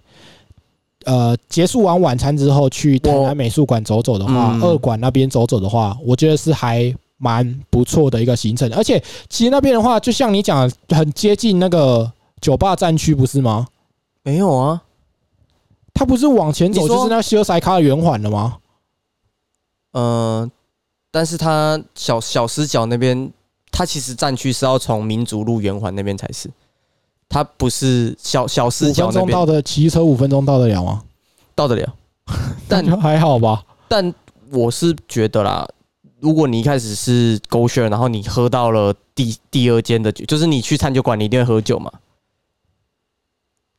[1.07, 8.69] 呃，结束完晚餐之后去台南美术馆走走的话，嗯二馆那边走走的话，我觉得是还蛮不错的一个行程。
[8.75, 13.69] 而且其实那边的话，就像你讲的，很接近那个酒吧战区，不是吗？
[14.25, 14.83] 没有啊，
[15.95, 18.57] 他不是往前走就是那修塞卡的圆环了吗？
[19.93, 20.51] 嗯，
[21.13, 23.31] 但是他小小死角那边，
[23.71, 26.51] 他其实战区是要从民族路圆环那边才是，
[27.29, 31.03] 它不是小小死五角那边分钟到的，骑车五分钟到得了吗？
[31.55, 31.95] 到得了。
[32.69, 33.63] 但还好吧。
[33.89, 34.13] 但
[34.51, 35.69] 我是觉得啦，
[36.21, 41.91] 如果你一开始是勾选，然后你喝到了第第二间的酒，就是你去餐酒馆，你一定会喝酒嘛，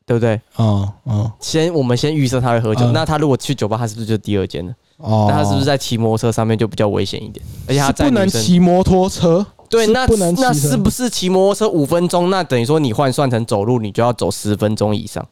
[0.05, 0.39] 对不对？
[0.57, 4.73] 嗯嗯先我们先预设他会喝酒，嗯那他如果去酒吧，他是不是就第二间呢？
[4.97, 7.45] 哦，那他是不是在骑摩托车上面就比较危险一点？
[7.67, 9.45] 而且他是不能骑摩托车？
[9.69, 12.29] 对，那不能那是不是骑摩托车五分钟？
[12.29, 15.25] 那等于说你换算成走路，你就要走十分钟以上。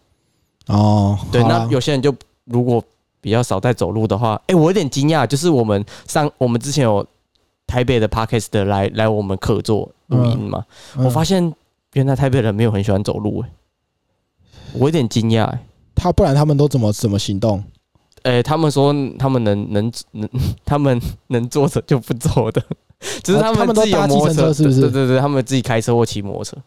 [0.68, 2.14] 哦，对，那有些人就
[2.46, 2.84] 如果
[3.22, 7.06] 比较少在走路的话，哎、我有点惊讶，就是我们上我们之前有
[7.68, 10.66] 台北的 podcast 的来来我们客座录音嘛，
[10.98, 11.54] 嗯我发现
[11.94, 13.50] 原来台北人没有很喜欢走路、哎，
[14.74, 15.60] 我有点惊讶、哎。
[15.96, 17.64] 他不然他们都怎么怎么行动？
[18.24, 20.30] 诶、他们说他们能能能，
[20.66, 22.62] 他们能坐着就不走的，
[23.24, 26.58] 就是他们都自己有搭计程摩托车，是不是对对对，他们自己开车或骑摩托车，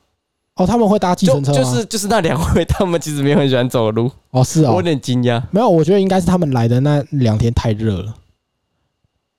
[0.56, 1.58] 哦，他们会搭计程车吗？
[1.58, 5.42] 就是就是那两位，他们其实没有很喜欢走路，哦，是哦我有，点惊讶。
[5.50, 8.14] 没有，我觉得应该是他们来的那两天太热了，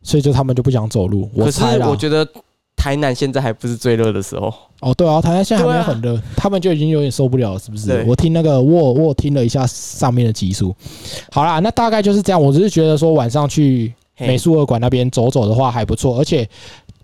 [0.01, 1.29] 所以就他们就不想走路。
[1.33, 1.63] 我可是。
[1.83, 2.27] 我觉得
[2.75, 8.05] 台南现在还不是最热的时候，哦，对啊，台南现在还没有很热，他们就已经有点受不了了，是不是对？
[8.05, 10.73] 我听那个我我听了一下上面的集数，
[11.31, 12.41] 好啦，那大概就是这样。
[12.41, 16.49] 我只是觉得说晚上去美术二馆那边走走的话还不错，而且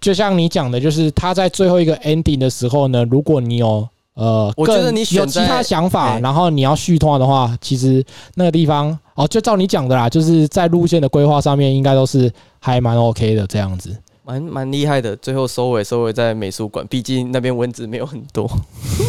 [0.05, 13.97] 就像你讲的，就是他在最后一个 ending 的时候呢，如果你有呃，我觉得你有其他想法，嘿然后你要续通的话，其实那个地方哦，就照你讲的啦，就是在路线的规划上面应该都是还蛮 OK 的这样子。
[14.23, 15.15] 蛮蛮厉害的。
[15.15, 18.47] 最后收尾收尾在美术馆，毕竟那边蚊子没有很多。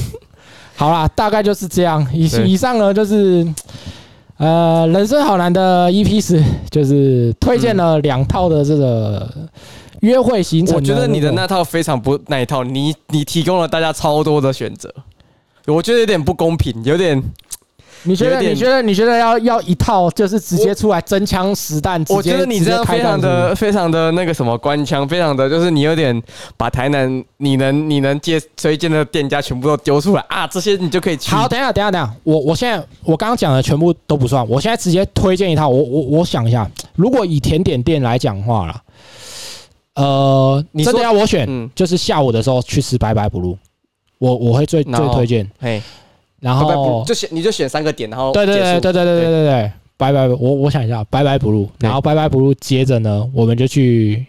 [0.77, 2.07] 好啦，大概就是这样。
[2.11, 3.47] 以以上呢，就是
[4.39, 9.31] 呃，人生好难的 EP 十，就是推荐了两套的这个
[10.07, 10.77] 约会行程。
[10.77, 14.93] 我觉得你的那套非常不那一套，你你提供了大家超多的选择，
[15.67, 17.23] 我觉得有点不公平，有点。
[18.03, 26.23] 你觉得你觉得你觉得要要一套就是直接出来真枪实弹，我觉得你这样非常的非常的那个什么官腔，非常的就是你有点
[26.57, 31.33] 把台南你能你能接推荐的店家全部都丢出来啊，这些你就可以去。
[31.33, 35.69] 好，等一下，等一下，等一下，我我现在我刚刚讲的全部都不算，我现在直接推荐一套。
[35.69, 38.81] 我我我想一下，如果以甜点店来讲话啦，
[39.97, 43.59] 呃，你真的要我选，嗯，就是下午的时候去吃白白不露，
[44.19, 45.51] 我我会最然后最推荐。
[45.59, 45.83] 嘿，
[46.41, 48.81] 然拜拜不后就选你就选三个点，然后对对对束。
[48.81, 49.45] 对对对对对。
[49.45, 51.87] 对，拜拜，我我想一下，拜拜不露，对。
[51.89, 54.27] 然后拜拜不露，接着呢，我们就去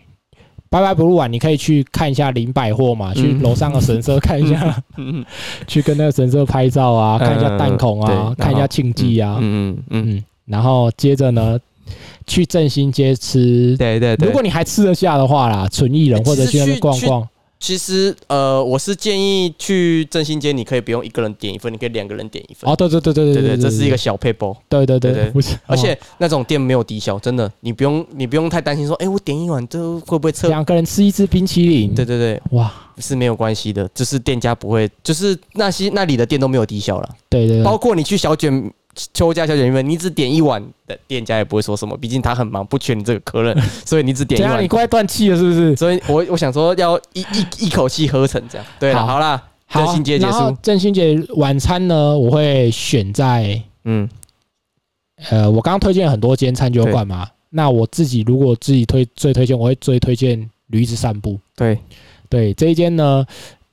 [0.69, 3.41] 拜拜不露完，你可以去看一下林百货嘛，去嗯。
[3.41, 5.25] 楼上的神社看一下，嗯。
[5.67, 11.59] 去跟那个神社拍照啊，看一下弹孔啊，对看一下庆记啊，嗯嗯嗯，嗯，然后接着呢，
[12.27, 13.75] 去振兴街吃。
[13.77, 14.27] 对对对。
[14.27, 17.27] 如果你还吃得下的话啦，纯艺人或者去那边逛逛，
[17.59, 22.69] 其实呃，我是建议去振兴街，你可以不用一个人点一份，你可以两个人点一份。
[22.71, 24.55] 哦，对对对对对对，这是一个小配包。
[24.69, 30.49] 对对对对对不是，而且哦那种店没有低消，真的，你不用你不用太担心说，哎，我点一碗这会不会撤？
[30.49, 38.71] 两个人吃一支冰淇淋，对对对，哇，是没有关系的，就是店家不会，就是那些那里的店都没有低消了，对对对，包括你去小卷
[39.13, 44.53] 邱家小卷面，你只点一碗的店家也不会说什么，毕竟他很忙，不缺你这个客人， 所以你只点一碗？
[44.53, 44.67] 你碗。
[44.67, 45.75] 快断气了是不是？
[45.75, 48.67] 所以我我想说要一一一口气喝成这样。
[48.79, 50.57] 对了，好好啦，好，振兴街结束。
[50.61, 54.09] 振兴节晚餐呢，我会选在嗯，
[55.29, 61.39] 呃，我刚刚推荐很多间餐酒馆嘛，那我自己如果自己推最推荐，我会最推荐驴子散步。
[61.55, 61.77] 对，
[62.29, 63.25] 对这一间呢，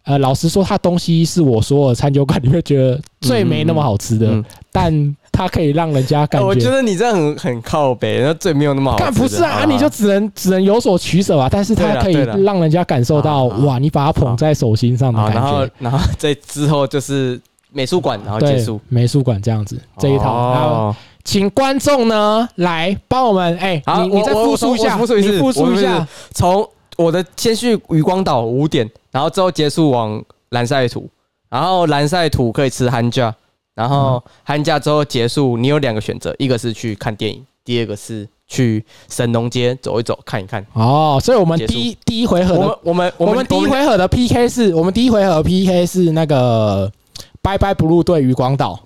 [0.05, 6.71] 呃，老实说，他东西是我所有的餐酒馆里面觉得最没那么好吃的，嗯但它可以让人家感觉我觉觉。
[6.71, 9.11] 得你这样很很靠北，那最没有那么好吃的。
[9.11, 15.73] 干不是啊，好你就只能只能有所取舍啊，但是它可以让人家感受到哇，你把它捧在手心上的好，感然后觉。
[15.79, 17.41] 然后在之后就是
[17.73, 18.81] 美术馆，然后结束。
[18.89, 31.09] 美术馆这样子这一套，然后哦请观众呢来帮我们，哎，好你你再复述一下，复述一次你复述一下，从我的先去渔光岛五点，然后之后结束往蓝赛图，
[31.49, 33.35] 然后蓝赛图可以吃寒假，
[33.75, 40.65] 然后寒假之后结束，你有两个选择，一个是去看电影，第二个是去神农街走一走看一看。
[40.75, 46.93] 哦，所以我们第一第一回合的我们我们我们第一回合的 PK 是我们第一回合 PK 是那个
[47.43, 48.79] 拜拜 blue 对渔光岛，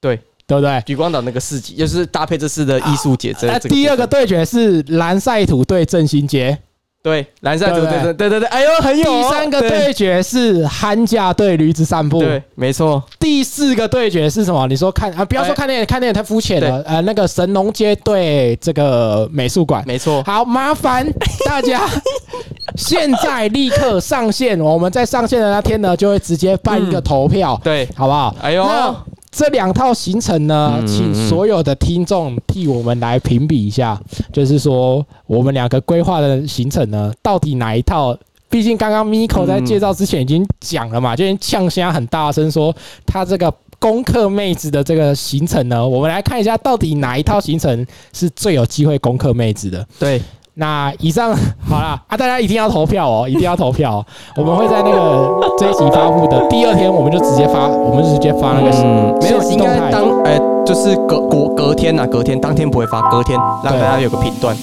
[0.00, 0.82] 对对不对？
[0.86, 3.32] 余光岛那个市集，就是搭配这次的艺术节。
[3.32, 6.58] 这那这个第二个对决是蓝赛图对振兴街，
[7.02, 9.22] 对蓝晒图，对不对对对对对对，哎呦很有哦。
[9.22, 14.66] 第三个对对决是憨架对驴子散步，对，没错，第四个对决是什么？
[14.66, 16.82] 你说看啊，不要说哎看电影，看电影太肤浅了。
[16.86, 20.22] 呃，那个神农街对这个美术馆，没错。
[20.24, 21.06] 好，麻烦
[21.46, 21.88] 大家
[22.76, 24.60] 现在立刻上线。
[24.60, 28.34] 我们在上线的那天呢，就会直接办一个投票，对，好不好？
[28.42, 28.94] 哎呦，那
[29.30, 34.00] 这两套行程呢，嗯请所有的听众替我们来评比一下，
[34.32, 38.16] 就是说我们两个规划的行程呢，到底哪一套？
[38.48, 42.74] 毕竟刚刚 Miko 在介绍之前已经讲了嘛，就已经呛虾很大声说
[43.06, 49.86] 他这个攻克妹子的这个行程呢，我们来看一下到底哪一套行程是最有机会攻克妹子的。
[50.00, 50.20] 对，
[50.60, 51.34] 那以上
[51.66, 54.06] 好啦，啊，大家一定要投票哦， 一定要投票、哦。
[54.36, 64.54] 我们会在那个这一集发布的第二天，我们就直接发，我们就直接发那个嗯，没有，应动态该当哎，就是隔隔隔天呐，隔天当天不会发，隔天让大家有个评断。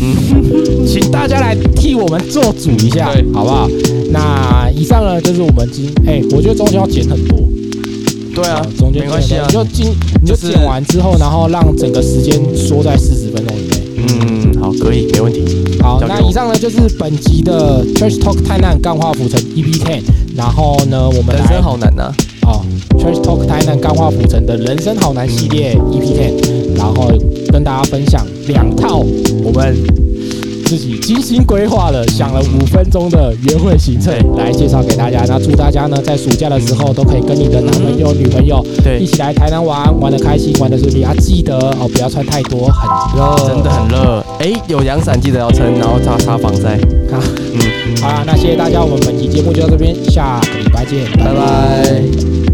[0.00, 3.68] 嗯请大家来替我们做主一下对，好不好？
[4.10, 7.38] 那以上呢，就是我们今哎、我觉得中间要剪很多，
[8.34, 9.90] 对啊哦，中间没关系啊你就今
[10.22, 13.76] 你就就是剪完之后，然后让整个时间缩在四十分钟以内。
[14.00, 15.42] 嗯，好，可以，没问题。
[15.80, 20.02] 好，那以上呢就是本集的 Church Talk 太难钢化浮城 EP Ten，
[20.36, 22.64] 然后呢，我们来人生好难呐，哦
[22.98, 27.08] ，Church Talk 台南钢化浮城的人生好难系列 EP Ten，然后
[27.52, 28.98] 跟大家分享两套
[29.44, 29.76] 我们
[30.68, 35.24] 自己精心规划了，想了五分钟的约会行程来介绍给大家。
[35.26, 38.62] 那祝大家呢在暑假的时候都可以跟你的男朋友、女朋友
[39.00, 41.14] 一，起来台南玩，玩的开心，玩的顺利啊！
[41.18, 44.22] 记得哦，不要穿太多，很热，真的很热。
[44.40, 46.74] 哎，有阳伞记得要撑，然后擦擦防晒。
[47.12, 47.16] 啊。
[47.16, 52.47] 嗯，好啦，那谢谢大家，我们本期节目就到这边，下个礼拜见，拜拜。